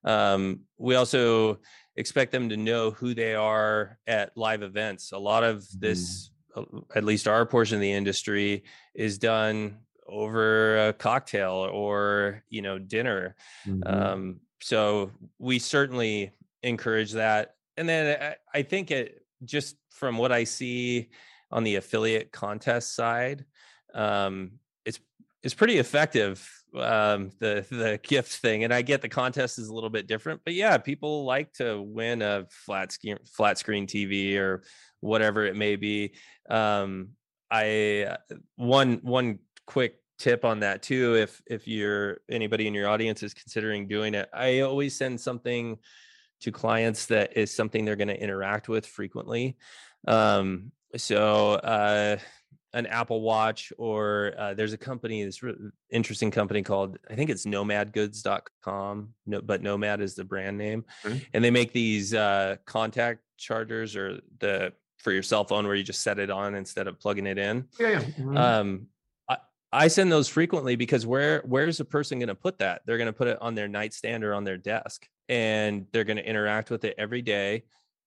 [0.03, 1.59] Um, we also
[1.95, 5.11] expect them to know who they are at live events.
[5.11, 6.83] A lot of this, mm.
[6.95, 12.77] at least our portion of the industry, is done over a cocktail or you know
[12.77, 13.35] dinner
[13.67, 13.81] mm-hmm.
[13.85, 16.31] um, so we certainly
[16.63, 21.09] encourage that and then I, I think it just from what i see
[21.51, 23.45] on the affiliate contest side
[23.93, 24.51] um,
[24.85, 24.99] it's
[25.43, 29.73] it's pretty effective um, the the gift thing, and I get the contest is a
[29.73, 34.37] little bit different, but yeah, people like to win a flat screen flat screen TV
[34.37, 34.63] or
[34.99, 36.13] whatever it may be.
[36.49, 37.09] Um,
[37.49, 42.87] I uh, one one quick tip on that too if if you're anybody in your
[42.87, 45.77] audience is considering doing it i always send something
[46.39, 49.57] to clients that is something they're going to interact with frequently
[50.07, 52.17] um so uh
[52.73, 55.55] an apple watch or uh, there's a company this re-
[55.89, 61.17] interesting company called i think it's nomadgoods.com no, but nomad is the brand name mm-hmm.
[61.33, 65.83] and they make these uh contact chargers or the for your cell phone where you
[65.83, 67.99] just set it on instead of plugging it in yeah, yeah.
[68.01, 68.37] Mm-hmm.
[68.37, 68.87] um
[69.75, 72.81] I send those frequently because where where's a person going to put that?
[72.85, 76.17] They're going to put it on their nightstand or on their desk, and they're going
[76.17, 77.65] to interact with it every day,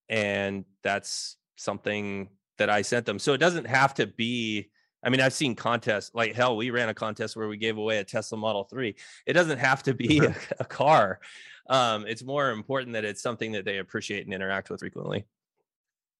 [0.08, 3.18] and that's something that I sent them.
[3.18, 4.70] So it doesn't have to be.
[5.04, 6.56] I mean, I've seen contests like hell.
[6.56, 8.96] We ran a contest where we gave away a Tesla Model Three.
[9.26, 11.20] It doesn't have to be a, a car.
[11.68, 15.26] Um, it's more important that it's something that they appreciate and interact with frequently.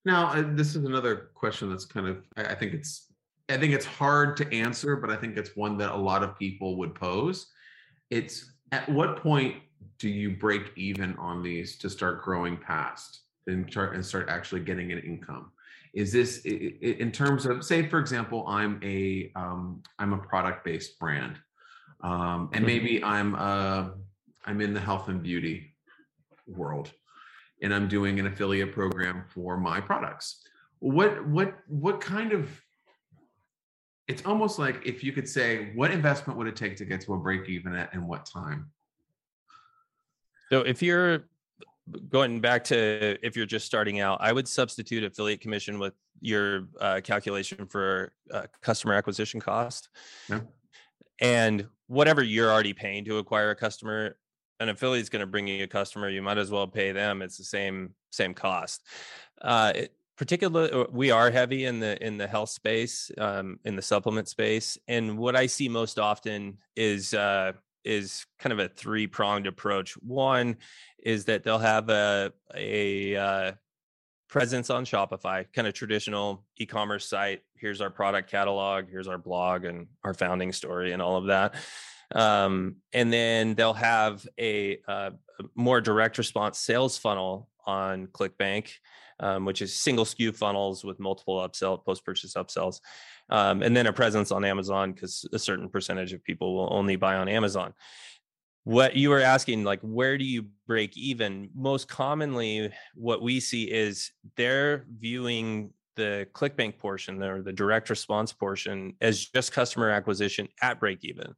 [0.05, 2.23] Now, uh, this is another question that's kind of.
[2.37, 3.08] I, I think it's
[3.49, 6.39] I think it's hard to answer, but I think it's one that a lot of
[6.39, 7.47] people would pose.
[8.11, 9.57] It's at what point
[9.99, 14.61] do you break even on these to start growing past and start and start actually
[14.61, 15.51] getting an income?
[15.95, 20.99] Is this in terms of say, for example, I'm a am um, a product based
[20.99, 21.39] brand,
[22.03, 22.67] um, and mm-hmm.
[22.67, 23.89] maybe I'm uh,
[24.45, 25.75] I'm in the health and beauty
[26.47, 26.93] world,
[27.63, 30.43] and I'm doing an affiliate program for my products.
[30.81, 32.51] What what what kind of
[34.09, 37.15] it's almost like if you could say what investment would it take to get to
[37.15, 38.71] a break even at and what time?
[40.51, 41.29] So if you're
[42.09, 46.69] going back to if you're just starting out i would substitute affiliate commission with your
[46.83, 49.89] uh, calculation for uh, customer acquisition cost.
[50.29, 50.41] Yeah.
[51.21, 54.17] and whatever you're already paying to acquire a customer
[54.61, 57.23] an affiliate is going to bring you a customer you might as well pay them.
[57.23, 58.83] It's the same same cost.
[59.41, 63.77] Uh, it, particularly uh, we are heavy in the in the health space um, in
[63.77, 67.53] the supplement space and what i see most often is uh,
[67.89, 69.95] is kind of a three pronged approach.
[69.95, 70.57] One
[71.03, 73.53] is that they'll have a a uh,
[74.29, 77.41] presence on shopify kind of traditional e-commerce site.
[77.57, 81.55] Here's our product catalog here's our blog and our founding story and all of that.
[82.15, 88.71] Um, and then they'll have a, uh, a more direct response sales funnel on clickbank
[89.21, 92.81] um, which is single SKU funnels with multiple upsell, post purchase upsells,
[93.31, 96.97] um, and then a presence on Amazon because a certain percentage of people will only
[96.97, 97.75] buy on Amazon.
[98.65, 101.49] What you were asking, like, where do you break even?
[101.55, 108.33] Most commonly, what we see is they're viewing the ClickBank portion or the direct response
[108.33, 111.35] portion as just customer acquisition at break even.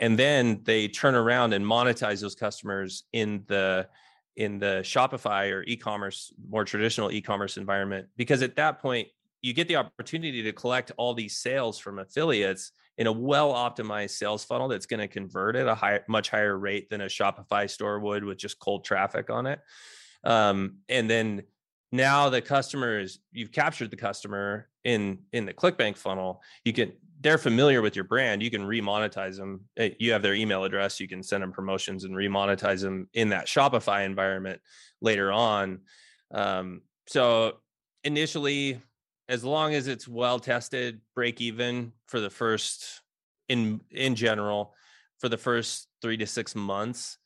[0.00, 3.88] And then they turn around and monetize those customers in the
[4.36, 9.08] in the Shopify or e-commerce, more traditional e-commerce environment, because at that point
[9.42, 14.10] you get the opportunity to collect all these sales from affiliates in a well optimized
[14.10, 17.68] sales funnel that's going to convert at a high, much higher rate than a Shopify
[17.68, 19.60] store would with just cold traffic on it.
[20.24, 21.42] Um, and then
[21.92, 26.92] now the customer is you've captured the customer in in the clickbank funnel you can
[27.20, 31.00] they're familiar with your brand you can remonetize them eh, you have their email address
[31.00, 34.60] you can send them promotions and remonetize them in that shopify environment
[35.00, 35.80] later on
[36.32, 37.54] um, so
[38.04, 38.80] initially
[39.28, 43.02] as long as it's well tested break even for the first
[43.48, 44.74] in in general
[45.18, 47.18] for the first three to six months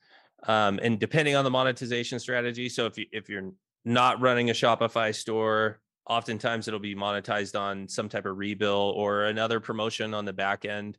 [0.46, 3.52] um, and depending on the monetization strategy so if you if you're
[3.84, 5.80] not running a Shopify store.
[6.08, 10.64] Oftentimes it'll be monetized on some type of rebill or another promotion on the back
[10.64, 10.98] end.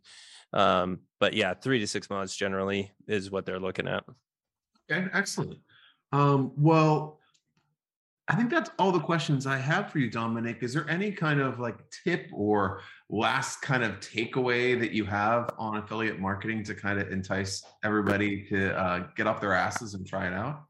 [0.53, 4.03] Um, but yeah, three to six months generally is what they're looking at.
[4.89, 5.59] Okay, excellent.
[6.11, 7.19] Um, well,
[8.27, 10.63] I think that's all the questions I have for you, Dominick.
[10.63, 15.49] Is there any kind of like tip or last kind of takeaway that you have
[15.57, 20.07] on affiliate marketing to kind of entice everybody to uh, get off their asses and
[20.07, 20.63] try it out?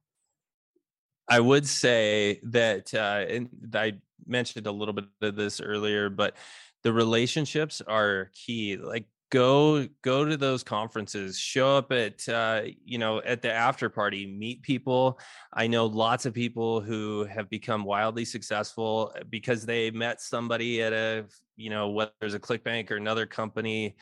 [1.27, 3.93] I would say that, uh, and I
[4.25, 6.35] mentioned a little bit of this earlier, but
[6.83, 8.77] the relationships are key.
[8.77, 13.89] Like go go to those conferences show up at uh, you know at the after
[13.89, 15.17] party meet people
[15.53, 20.81] i know lots of people who have become wildly successful uh, because they met somebody
[20.83, 23.95] at a you know whether it's a clickbank or another company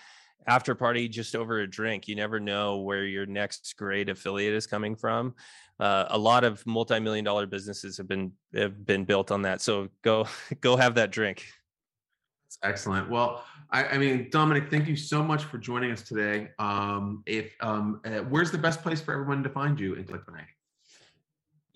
[0.48, 4.66] after party just over a drink you never know where your next great affiliate is
[4.66, 5.36] coming from
[5.80, 9.62] uh, a lot of multi-million dollar businesses have been have been built on that.
[9.62, 10.28] So go
[10.62, 11.46] go have that drink.
[12.46, 13.10] That's excellent.
[13.10, 16.50] Well, I, I, mean, Dominick, thank you so much for joining us today.
[16.58, 20.48] Um, if um, uh, where's the best place for everyone to find you in ClickBank?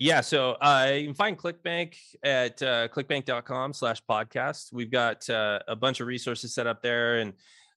[0.00, 1.94] Yeah, so uh, you can find ClickBank
[2.24, 4.72] at uh, clickbank.com slash podcast.
[4.72, 7.34] We've got uh, a bunch of resources set up there and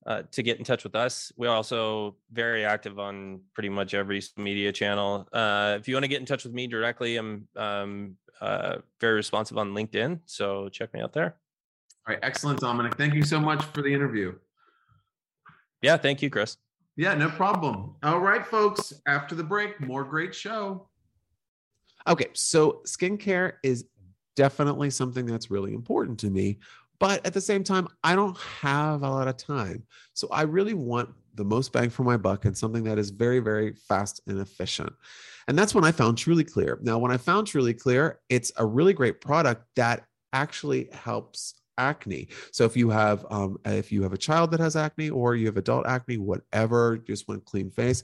[0.07, 1.33] uh, to get in touch with us.
[1.35, 5.27] We're also very active on pretty much every media channel.
[5.33, 9.15] Uh, if you want to get in touch with me directly, I'm um, uh, very
[9.15, 10.21] responsive on LinkedIn.
[10.25, 11.35] So check me out there.
[12.07, 12.19] All right.
[12.23, 12.95] Excellent, Dominick.
[12.95, 14.33] Thank you so much for the interview.
[15.81, 15.97] Yeah.
[15.97, 16.57] Thank you, Chris.
[16.95, 17.95] Yeah, no problem.
[18.01, 18.93] All right, folks.
[19.07, 20.87] After the break, more great show.
[22.07, 22.29] Okay.
[22.33, 23.85] So, skincare is
[24.35, 26.59] definitely something that's really important to me.
[26.99, 29.83] But at the same time, I don't have a lot of time.
[30.13, 33.39] So, I really want the most bang for my buck and something that is very,
[33.39, 34.91] very fast and efficient.
[35.47, 36.79] And that's when I found Truly Clear.
[36.81, 42.27] Now, when I found Truly Clear, it's a really great product that actually helps acne.
[42.51, 45.45] So if you have um, if you have a child that has acne or you
[45.45, 48.03] have adult acne, whatever, just want clean face.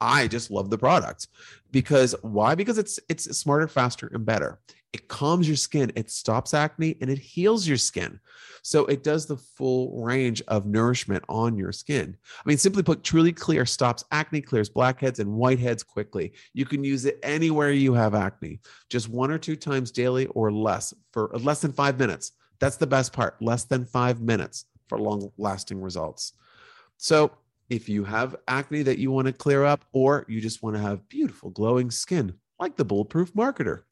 [0.00, 1.28] I just love the product
[1.70, 2.54] because why?
[2.54, 4.60] Because it's it's smarter, faster, and better.
[4.92, 8.18] It calms your skin, it stops acne, and it heals your skin.
[8.62, 12.16] So it does the full range of nourishment on your skin.
[12.38, 16.32] I mean, simply put, Truly Clear stops acne, clears blackheads and whiteheads quickly.
[16.54, 20.50] You can use it anywhere you have acne, just one or two times daily or
[20.50, 22.32] less for less than five minutes.
[22.58, 26.32] That's the best part, less than five minutes for long lasting results.
[26.96, 27.32] So
[27.68, 30.82] if you have acne that you want to clear up, or you just want to
[30.82, 33.82] have beautiful glowing skin like the Bulletproof Marketer,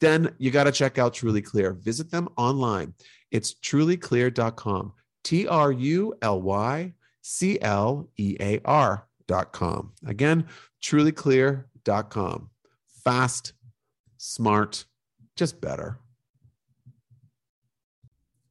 [0.00, 1.72] then you got to check out Truly Clear.
[1.72, 2.94] Visit them online.
[3.30, 4.92] It's trulyclear.com.
[5.22, 9.92] T R U L Y C L E A R.com.
[10.06, 10.46] Again,
[10.82, 12.50] trulyclear.com.
[13.04, 13.52] Fast,
[14.16, 14.84] smart,
[15.36, 15.98] just better.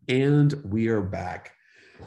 [0.07, 1.53] And we are back.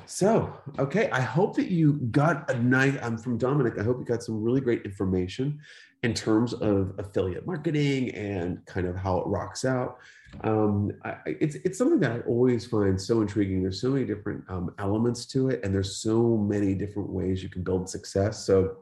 [0.06, 3.78] So, okay, I hope that you got a nice, I'm from Dominick.
[3.78, 5.60] I hope you got some really great information
[6.02, 9.98] in terms of affiliate marketing and kind of how it rocks out.
[10.42, 13.62] Um, I, it's it's something that I always find so intriguing.
[13.62, 17.48] There's so many different um, elements to it, and there's so many different ways you
[17.48, 18.44] can build success.
[18.44, 18.78] So,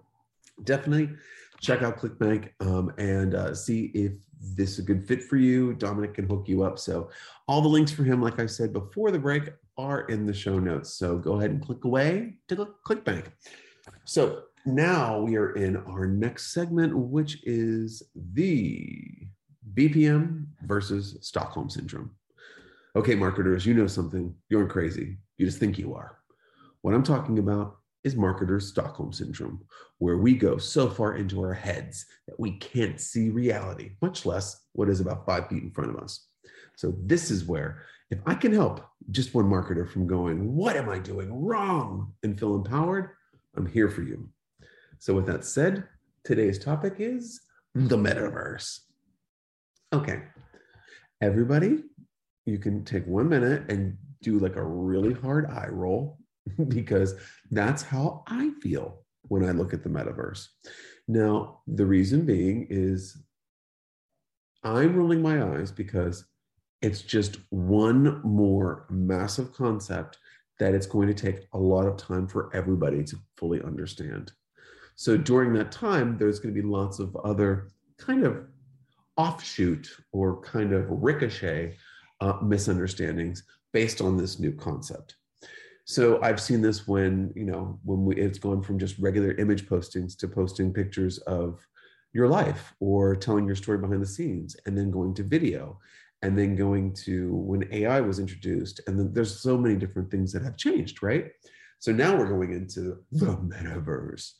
[0.64, 1.10] definitely
[1.60, 4.12] check out ClickBank um, and uh, see if
[4.56, 5.74] this is a good fit for you.
[5.74, 6.78] Dominick can hook you up.
[6.78, 7.10] So,
[7.48, 9.50] all the links for him, like I said before the break,
[9.80, 10.94] are in the show notes.
[10.94, 13.26] So go ahead and click away to ClickBank.
[14.04, 18.02] So now we are in our next segment, which is
[18.34, 19.28] the
[19.74, 22.10] BPM versus Stockholm Syndrome.
[22.94, 24.34] Okay, marketers, you know something.
[24.48, 25.16] You're crazy.
[25.38, 26.18] You just think you are.
[26.82, 29.62] What I'm talking about is marketers' Stockholm Syndrome,
[29.98, 34.64] where we go so far into our heads that we can't see reality, much less
[34.72, 36.26] what is about five feet in front of us.
[36.76, 40.88] So, this is where if I can help just one marketer from going, What am
[40.88, 42.12] I doing wrong?
[42.22, 43.10] and feel empowered,
[43.56, 44.28] I'm here for you.
[44.98, 45.84] So, with that said,
[46.24, 47.40] today's topic is
[47.74, 48.80] the metaverse.
[49.92, 50.22] Okay,
[51.20, 51.84] everybody,
[52.46, 56.18] you can take one minute and do like a really hard eye roll
[56.68, 57.14] because
[57.50, 60.46] that's how I feel when I look at the metaverse.
[61.08, 63.16] Now, the reason being is
[64.62, 66.24] I'm rolling my eyes because
[66.82, 70.18] it's just one more massive concept
[70.58, 74.32] that it's going to take a lot of time for everybody to fully understand.
[74.96, 77.68] So during that time, there's going to be lots of other
[77.98, 78.44] kind of
[79.16, 81.76] offshoot or kind of ricochet
[82.20, 85.16] uh, misunderstandings based on this new concept.
[85.84, 89.66] So I've seen this when you know when we, it's gone from just regular image
[89.66, 91.66] postings to posting pictures of
[92.12, 95.78] your life or telling your story behind the scenes, and then going to video,
[96.22, 100.32] and then going to when AI was introduced, and then there's so many different things
[100.32, 101.26] that have changed, right?
[101.78, 104.32] So now we're going into the metaverse.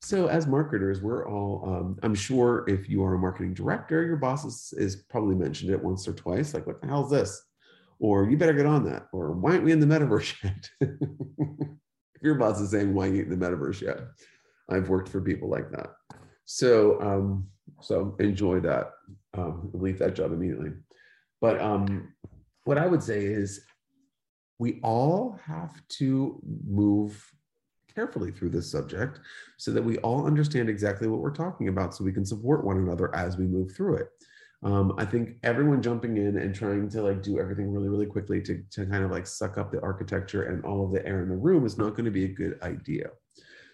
[0.00, 4.16] So as marketers, we're all, um, I'm sure if you are a marketing director, your
[4.16, 7.42] boss is, is probably mentioned it once or twice, like, what the hell is this?
[7.98, 9.06] Or you better get on that.
[9.12, 10.70] Or why aren't we in the metaverse yet?
[10.80, 10.90] if
[12.22, 13.98] your boss is saying, why aren't you in the metaverse yet?
[14.70, 15.94] I've worked for people like that.
[16.44, 17.48] So, um,
[17.80, 18.92] so enjoy that.
[19.34, 20.70] Um, leave that job immediately.
[21.40, 22.12] But um,
[22.64, 23.60] what I would say is
[24.58, 27.32] we all have to move
[27.94, 29.20] carefully through this subject
[29.56, 32.76] so that we all understand exactly what we're talking about so we can support one
[32.76, 34.08] another as we move through it.
[34.62, 38.40] Um, I think everyone jumping in and trying to like do everything really, really quickly
[38.42, 41.28] to, to kind of like suck up the architecture and all of the air in
[41.28, 43.10] the room is not going to be a good idea.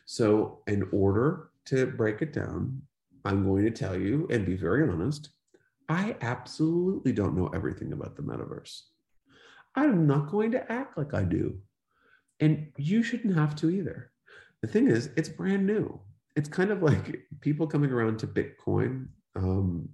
[0.04, 2.82] So, in order to break it down,
[3.24, 5.30] I'm going to tell you and be very honest
[5.92, 8.80] I absolutely don't know everything about the metaverse.
[9.74, 11.58] I'm not going to act like I do.
[12.40, 14.10] And you shouldn't have to either.
[14.62, 16.00] The thing is, it's brand new.
[16.34, 19.86] It's kind of like people coming around to Bitcoin um,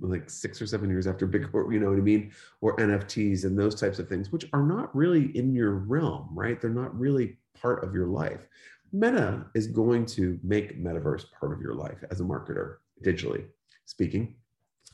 [0.00, 2.32] like six or seven years after Bitcoin, you know what I mean?
[2.60, 6.60] Or NFTs and those types of things, which are not really in your realm, right?
[6.60, 8.48] They're not really part of your life.
[8.92, 13.44] Meta is going to make metaverse part of your life as a marketer, digitally
[13.84, 14.34] speaking.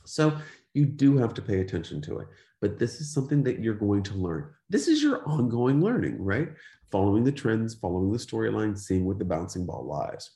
[0.05, 0.37] So
[0.73, 2.27] you do have to pay attention to it.
[2.61, 4.49] But this is something that you're going to learn.
[4.69, 6.49] This is your ongoing learning, right?
[6.91, 10.29] Following the trends, following the storyline, seeing what the bouncing ball lies.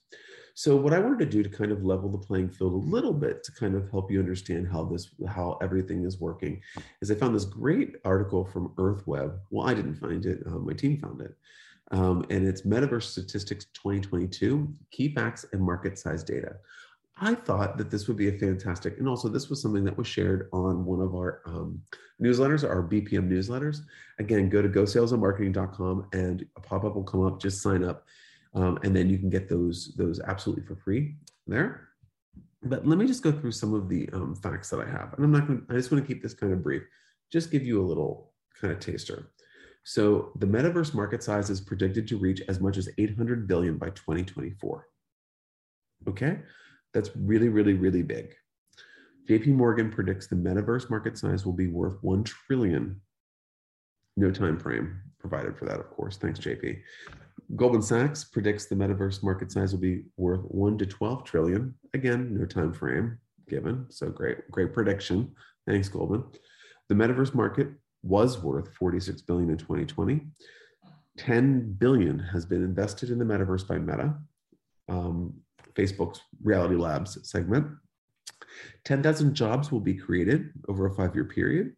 [0.60, 3.14] So what I wanted to do to kind of level the playing field a little
[3.14, 6.62] bit to kind of help you understand how this how everything is working
[7.02, 9.40] is I found this great article from EarthWeb.
[9.52, 11.34] Well, I didn't find it, uh, my team found it.
[11.92, 16.58] Um, and it's Metaverse Statistics 2022, Key Facts and Market Size Data.
[17.22, 20.08] I thought that this would be a fantastic, and also this was something that was
[20.08, 21.82] shared on one of our um,
[22.22, 23.82] newsletters, our BPM newsletters.
[24.20, 28.06] Again, go to gosalesandmarketing.com and a pop-up will come up, just sign up.
[28.54, 31.16] Um, and then you can get those, those absolutely for free
[31.46, 31.90] there.
[32.64, 35.14] But let me just go through some of the um, facts that I have.
[35.14, 36.84] And I'm not going to, I just want to keep this kind of brief,
[37.32, 39.32] just give you a little kind of taster.
[39.84, 43.90] So the metaverse market size is predicted to reach as much as 800 billion by
[43.90, 44.88] 2024.
[46.08, 46.40] Okay,
[46.94, 48.34] that's really, really, really big.
[49.30, 53.00] JP Morgan predicts the metaverse market size will be worth 1 trillion.
[54.18, 56.18] No time frame provided for that, of course.
[56.18, 56.80] Thanks, JP.
[57.56, 61.76] Goldman Sachs predicts the metaverse market size will be worth 1 to 12 trillion.
[61.94, 63.86] Again, no time frame given.
[63.90, 65.34] So great, great prediction.
[65.68, 66.24] Thanks, Goldman.
[66.88, 67.70] The metaverse market
[68.02, 70.22] was worth 46 billion in 2020.
[71.18, 74.16] 10 billion has been invested in the metaverse by Meta,
[74.88, 75.34] um,
[75.76, 77.68] Facebook's Reality Labs segment.
[78.86, 81.76] 10,000 jobs will be created over a five year period.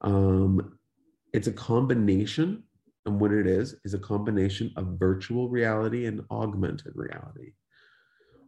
[0.00, 0.78] Um,
[1.32, 2.62] it's a combination,
[3.06, 7.52] and what it is, is a combination of virtual reality and augmented reality.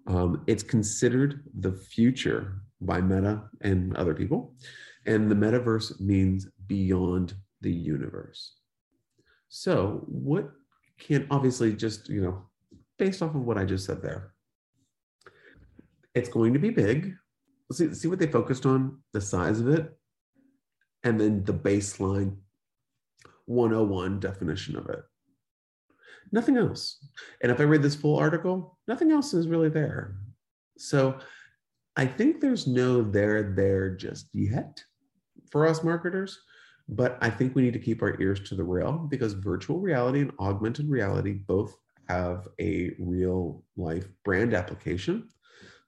[0.06, 4.54] Um, it's considered the future by Meta and other people.
[5.06, 8.56] And the metaverse means beyond the universe.
[9.48, 10.50] So, what
[10.98, 12.42] can obviously just, you know,
[12.98, 14.32] based off of what I just said there,
[16.14, 17.14] it's going to be big.
[17.72, 19.96] See, see what they focused on the size of it,
[21.02, 22.36] and then the baseline
[23.46, 25.02] 101 definition of it.
[26.32, 27.04] Nothing else.
[27.42, 30.16] And if I read this full article, nothing else is really there.
[30.78, 31.18] So
[31.96, 34.82] I think there's no there there just yet
[35.50, 36.38] for us marketers.
[36.88, 40.20] But I think we need to keep our ears to the rail because virtual reality
[40.20, 41.76] and augmented reality both
[42.08, 45.28] have a real life brand application,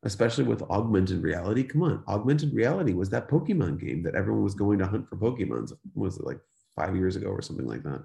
[0.02, 1.62] especially with augmented reality.
[1.62, 5.16] Come on, augmented reality was that Pokemon game that everyone was going to hunt for
[5.16, 5.72] Pokemons.
[5.94, 6.40] Was it like
[6.78, 8.04] five years ago or something like that,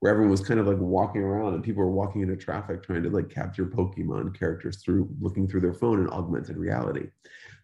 [0.00, 3.02] where everyone was kind of like walking around and people were walking into traffic trying
[3.02, 7.08] to like capture Pokemon characters through looking through their phone in augmented reality.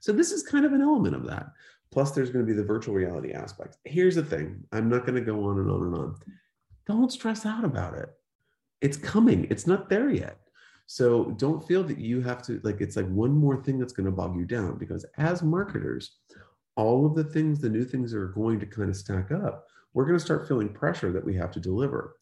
[0.00, 1.46] So this is kind of an element of that.
[1.90, 3.76] Plus, there's going to be the virtual reality aspect.
[3.84, 6.16] Here's the thing I'm not going to go on and on and on.
[6.86, 8.10] Don't stress out about it.
[8.84, 10.36] It's coming, it's not there yet.
[10.84, 14.04] So don't feel that you have to, like, it's like one more thing that's going
[14.04, 16.18] to bog you down because as marketers,
[16.76, 19.66] all of the things, the new things are going to kind of stack up.
[19.94, 22.16] We're going to start feeling pressure that we have to deliver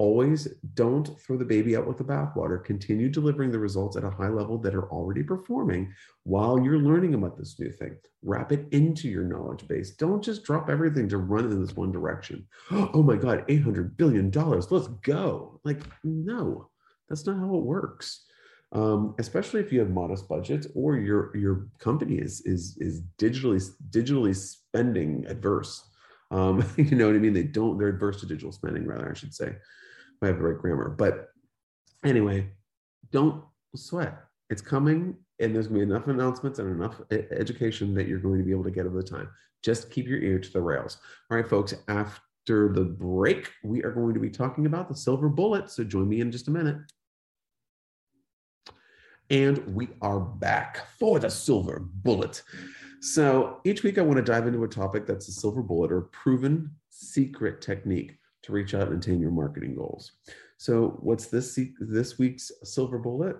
[0.00, 2.64] always don't throw the baby out with the bathwater.
[2.64, 5.92] Continue delivering the results at a high level that are already performing
[6.22, 7.94] while you're learning about this new thing.
[8.22, 9.90] Wrap it into your knowledge base.
[9.90, 12.46] Don't just drop everything to run in this one direction.
[12.94, 14.30] Oh my God, $800 billion.
[14.30, 15.60] Let's go.
[15.64, 16.70] Like, no,
[17.10, 18.24] that's not how it works.
[18.72, 23.60] Um, especially if you have modest budgets or your your company is is is digitally
[23.90, 25.84] digitally spending adverse.
[26.30, 27.34] Um, you know what I mean?
[27.34, 29.56] They don't they're adverse to digital spending, rather I should say.
[30.22, 30.90] I have the right grammar.
[30.90, 31.28] But
[32.04, 32.50] anyway,
[33.10, 33.42] don't
[33.74, 34.18] sweat.
[34.50, 38.38] It's coming, and there's going to be enough announcements and enough education that you're going
[38.38, 39.28] to be able to get over the time.
[39.62, 40.98] Just keep your ear to the rails.
[41.30, 45.28] All right, folks, after the break, we are going to be talking about the silver
[45.28, 45.70] bullet.
[45.70, 46.78] So join me in just a minute.
[49.30, 52.42] And we are back for the silver bullet.
[53.00, 56.02] So each week, I want to dive into a topic that's a silver bullet or
[56.02, 58.18] proven secret technique
[58.50, 60.12] to reach out and attain your marketing goals.
[60.58, 63.36] So, what's this this week's silver bullet?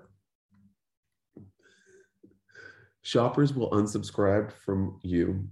[3.03, 5.49] Shoppers will unsubscribe from you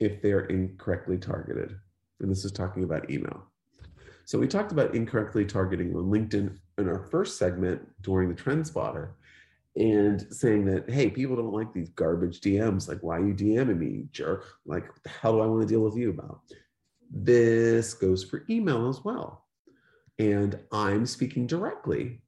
[0.00, 1.76] if they're incorrectly targeted.
[2.20, 3.44] And this is talking about email.
[4.24, 8.66] So, we talked about incorrectly targeting on LinkedIn in our first segment during the Trend
[8.66, 9.16] Spotter
[9.76, 12.88] and saying that, hey, people don't like these garbage DMs.
[12.88, 14.44] Like, why are you DMing me, jerk?
[14.66, 16.40] Like, hell do I want to deal with you about?
[17.10, 19.46] This goes for email as well.
[20.18, 22.20] And I'm speaking directly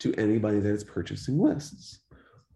[0.00, 2.00] to anybody that is purchasing lists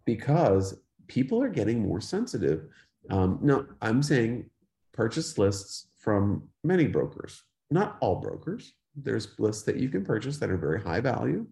[0.05, 2.65] because people are getting more sensitive.
[3.09, 4.49] Um, now, I'm saying
[4.93, 8.73] purchase lists from many brokers, not all brokers.
[8.95, 11.45] There's lists that you can purchase that are very high value,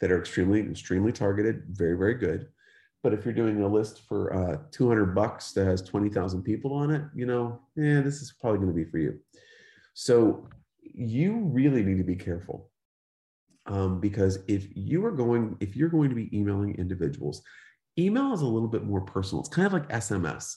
[0.00, 2.48] that are extremely, extremely targeted, very, very good.
[3.02, 6.90] But if you're doing a list for uh, 200 bucks that has 20,000 people on
[6.90, 9.18] it, you know, yeah, this is probably going to be for you.
[10.00, 10.46] So
[10.80, 12.70] you really need to be careful
[13.66, 17.42] um, because if you are going, if you're going to be emailing individuals,
[17.98, 19.40] email is a little bit more personal.
[19.40, 20.54] It's kind of like SMS,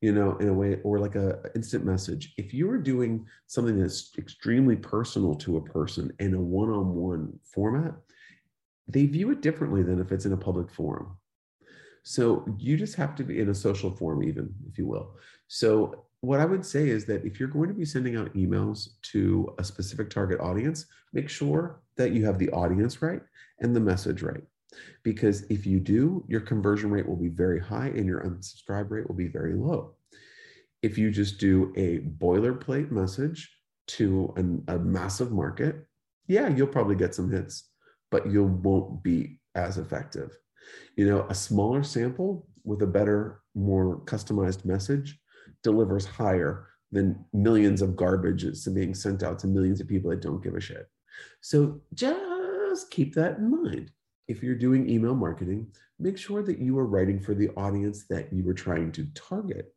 [0.00, 2.34] you know, in a way, or like a instant message.
[2.36, 7.96] If you are doing something that's extremely personal to a person in a one-on-one format,
[8.86, 11.16] they view it differently than if it's in a public forum.
[12.04, 15.16] So you just have to be in a social forum, even if you will.
[15.48, 18.90] So what I would say is that if you're going to be sending out emails
[19.12, 23.22] to a specific target audience, make sure that you have the audience right
[23.60, 24.42] and the message right.
[25.02, 29.06] Because if you do, your conversion rate will be very high and your unsubscribe rate
[29.08, 29.94] will be very low.
[30.82, 33.50] If you just do a boilerplate message
[33.86, 35.86] to an, a massive market,
[36.26, 37.70] yeah, you'll probably get some hits,
[38.10, 40.36] but you won't be as effective.
[40.96, 45.18] You know, a smaller sample with a better, more customized message
[45.64, 50.22] delivers higher than millions of garbage that's being sent out to millions of people that
[50.22, 50.88] don't give a shit.
[51.40, 53.90] So just keep that in mind.
[54.28, 55.66] If you're doing email marketing,
[55.98, 59.74] make sure that you are writing for the audience that you are trying to target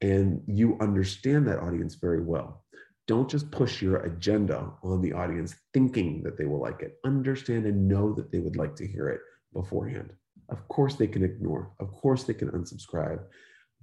[0.00, 2.64] and you understand that audience very well.
[3.06, 6.98] Don't just push your agenda on the audience thinking that they will like it.
[7.04, 9.20] Understand and know that they would like to hear it
[9.52, 10.12] beforehand.
[10.50, 13.20] Of course, they can ignore, of course, they can unsubscribe,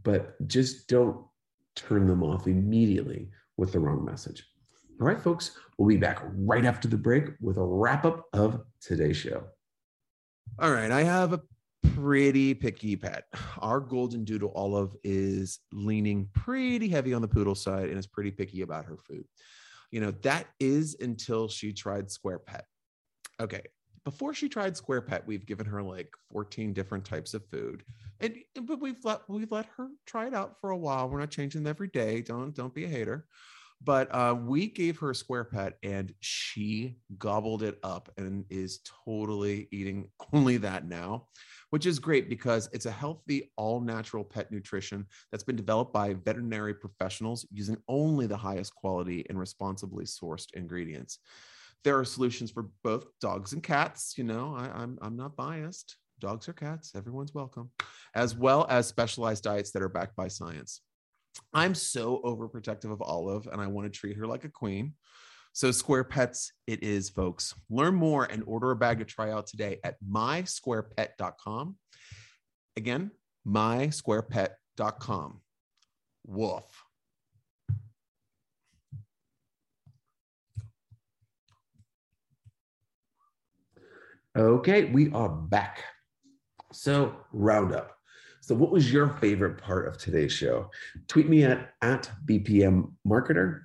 [0.03, 1.25] but just don't
[1.76, 4.45] turn them off immediately with the wrong message.
[4.99, 8.61] All right, folks, we'll be back right after the break with a wrap up of
[8.82, 9.43] today's show.
[10.57, 11.41] All right, I have a
[11.93, 13.26] pretty picky pet.
[13.59, 18.32] Our golden doodle olive is leaning pretty heavy on the poodle side and is pretty
[18.32, 19.26] picky about her food.
[19.91, 22.65] You know, that is until she tried Square Pet.
[23.39, 23.63] Okay,
[24.06, 27.84] before she tried Square Pet, we've given her like 14 different types of food.
[28.22, 31.10] And but we've let we've let her try it out for a while.
[31.10, 32.22] We're not changing every day.
[32.22, 33.26] Don't don't be a hater.
[33.84, 39.68] But uh, we gave her square pet and she gobbled it up and is totally
[39.72, 41.28] eating only that now,
[41.72, 46.14] which is great because it's a healthy, all natural pet nutrition that's been developed by
[46.14, 51.20] veterinary professionals using only the highest quality and responsibly sourced ingredients.
[51.86, 54.15] There are solutions for both dogs and cats.
[54.17, 55.97] You know, I, I'm, I'm not biased.
[56.19, 57.69] Dogs or cats, everyone's welcome,
[58.15, 60.81] as well as specialized diets that are backed by science.
[61.53, 64.93] I'm so overprotective of Olive and I want to treat her like a queen.
[65.53, 67.53] So, Square Pets, it is, folks.
[67.69, 71.75] Learn more and order a bag to try out today at mysquarepet.com.
[72.77, 73.11] Again,
[73.47, 75.41] mysquarepet.com.
[76.25, 76.84] Woof.
[84.38, 85.81] Okay, we are back.
[86.73, 87.97] So, roundup.
[88.41, 90.69] So, what was your favorite part of today's show?
[91.07, 93.61] Tweet me at at BPM Marketer.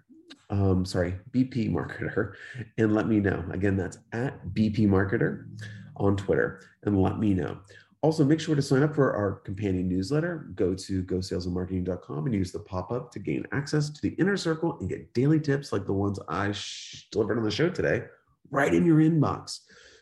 [0.49, 2.35] Um, sorry, BP Marketer,
[2.79, 3.45] and let me know.
[3.51, 5.49] Again, that's at BP Marketer
[5.97, 7.59] on Twitter, and let me know.
[8.03, 10.53] Also, make sure to sign up for our companion newsletter.
[10.55, 14.79] Go to gosalesandmarketing.com and use the pop up to gain access to the inner circle
[14.79, 18.05] and get daily tips like the ones I sh- delivered on the show today
[18.51, 19.61] right in your inbox.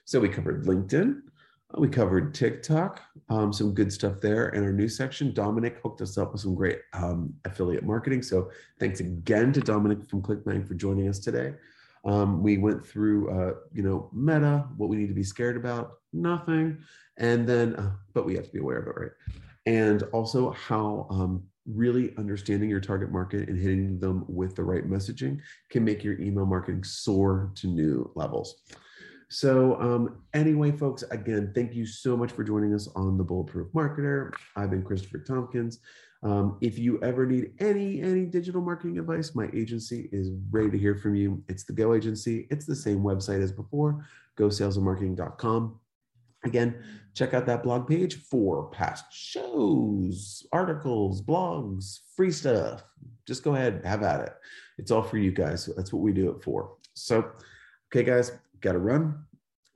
[0.09, 1.21] So, we covered LinkedIn,
[1.77, 5.35] we covered TikTok, um, some good stuff there in our news section.
[5.35, 8.23] Dominick hooked us up with some great um, affiliate marketing.
[8.23, 8.51] So
[8.81, 11.53] thanks again to Dominick from ClickBank for joining us today.
[12.07, 15.99] Um, we went through, uh, you know, Meta, what we need to be scared about,
[16.15, 16.79] nothing,
[17.19, 19.13] and then, uh, but we have to be aware of it, right?
[19.67, 24.89] And also how um, really understanding your target market and hitting them with the right
[24.89, 25.39] messaging
[25.69, 28.63] can make your email marketing soar to new levels.
[29.31, 33.71] So, um, anyway, folks, again, thank you so much for joining us on the Bulletproof
[33.73, 34.33] Marketer.
[34.57, 35.81] I've been Christopher Tompkins.
[36.23, 40.79] Um, if you ever need any any digital marketing advice, my agency is ready to
[40.79, 41.45] hear from you.
[41.49, 42.49] It's the Go Agency.
[42.51, 44.05] It's the same website as before,
[44.39, 45.79] gosalesandmarketing.com.
[46.45, 46.83] Again,
[47.15, 52.83] check out that blog page for past shows, articles, blogs, free stuff.
[53.27, 54.33] Just go ahead, have at it.
[54.79, 55.69] It's all for you guys.
[55.77, 56.77] That's what we do it for.
[56.95, 57.31] So,
[57.93, 59.25] okay, guys, got to run.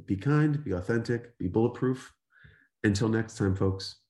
[0.06, 2.12] Be kind, be authentic, be bulletproof.
[2.84, 4.01] Until next time, folks.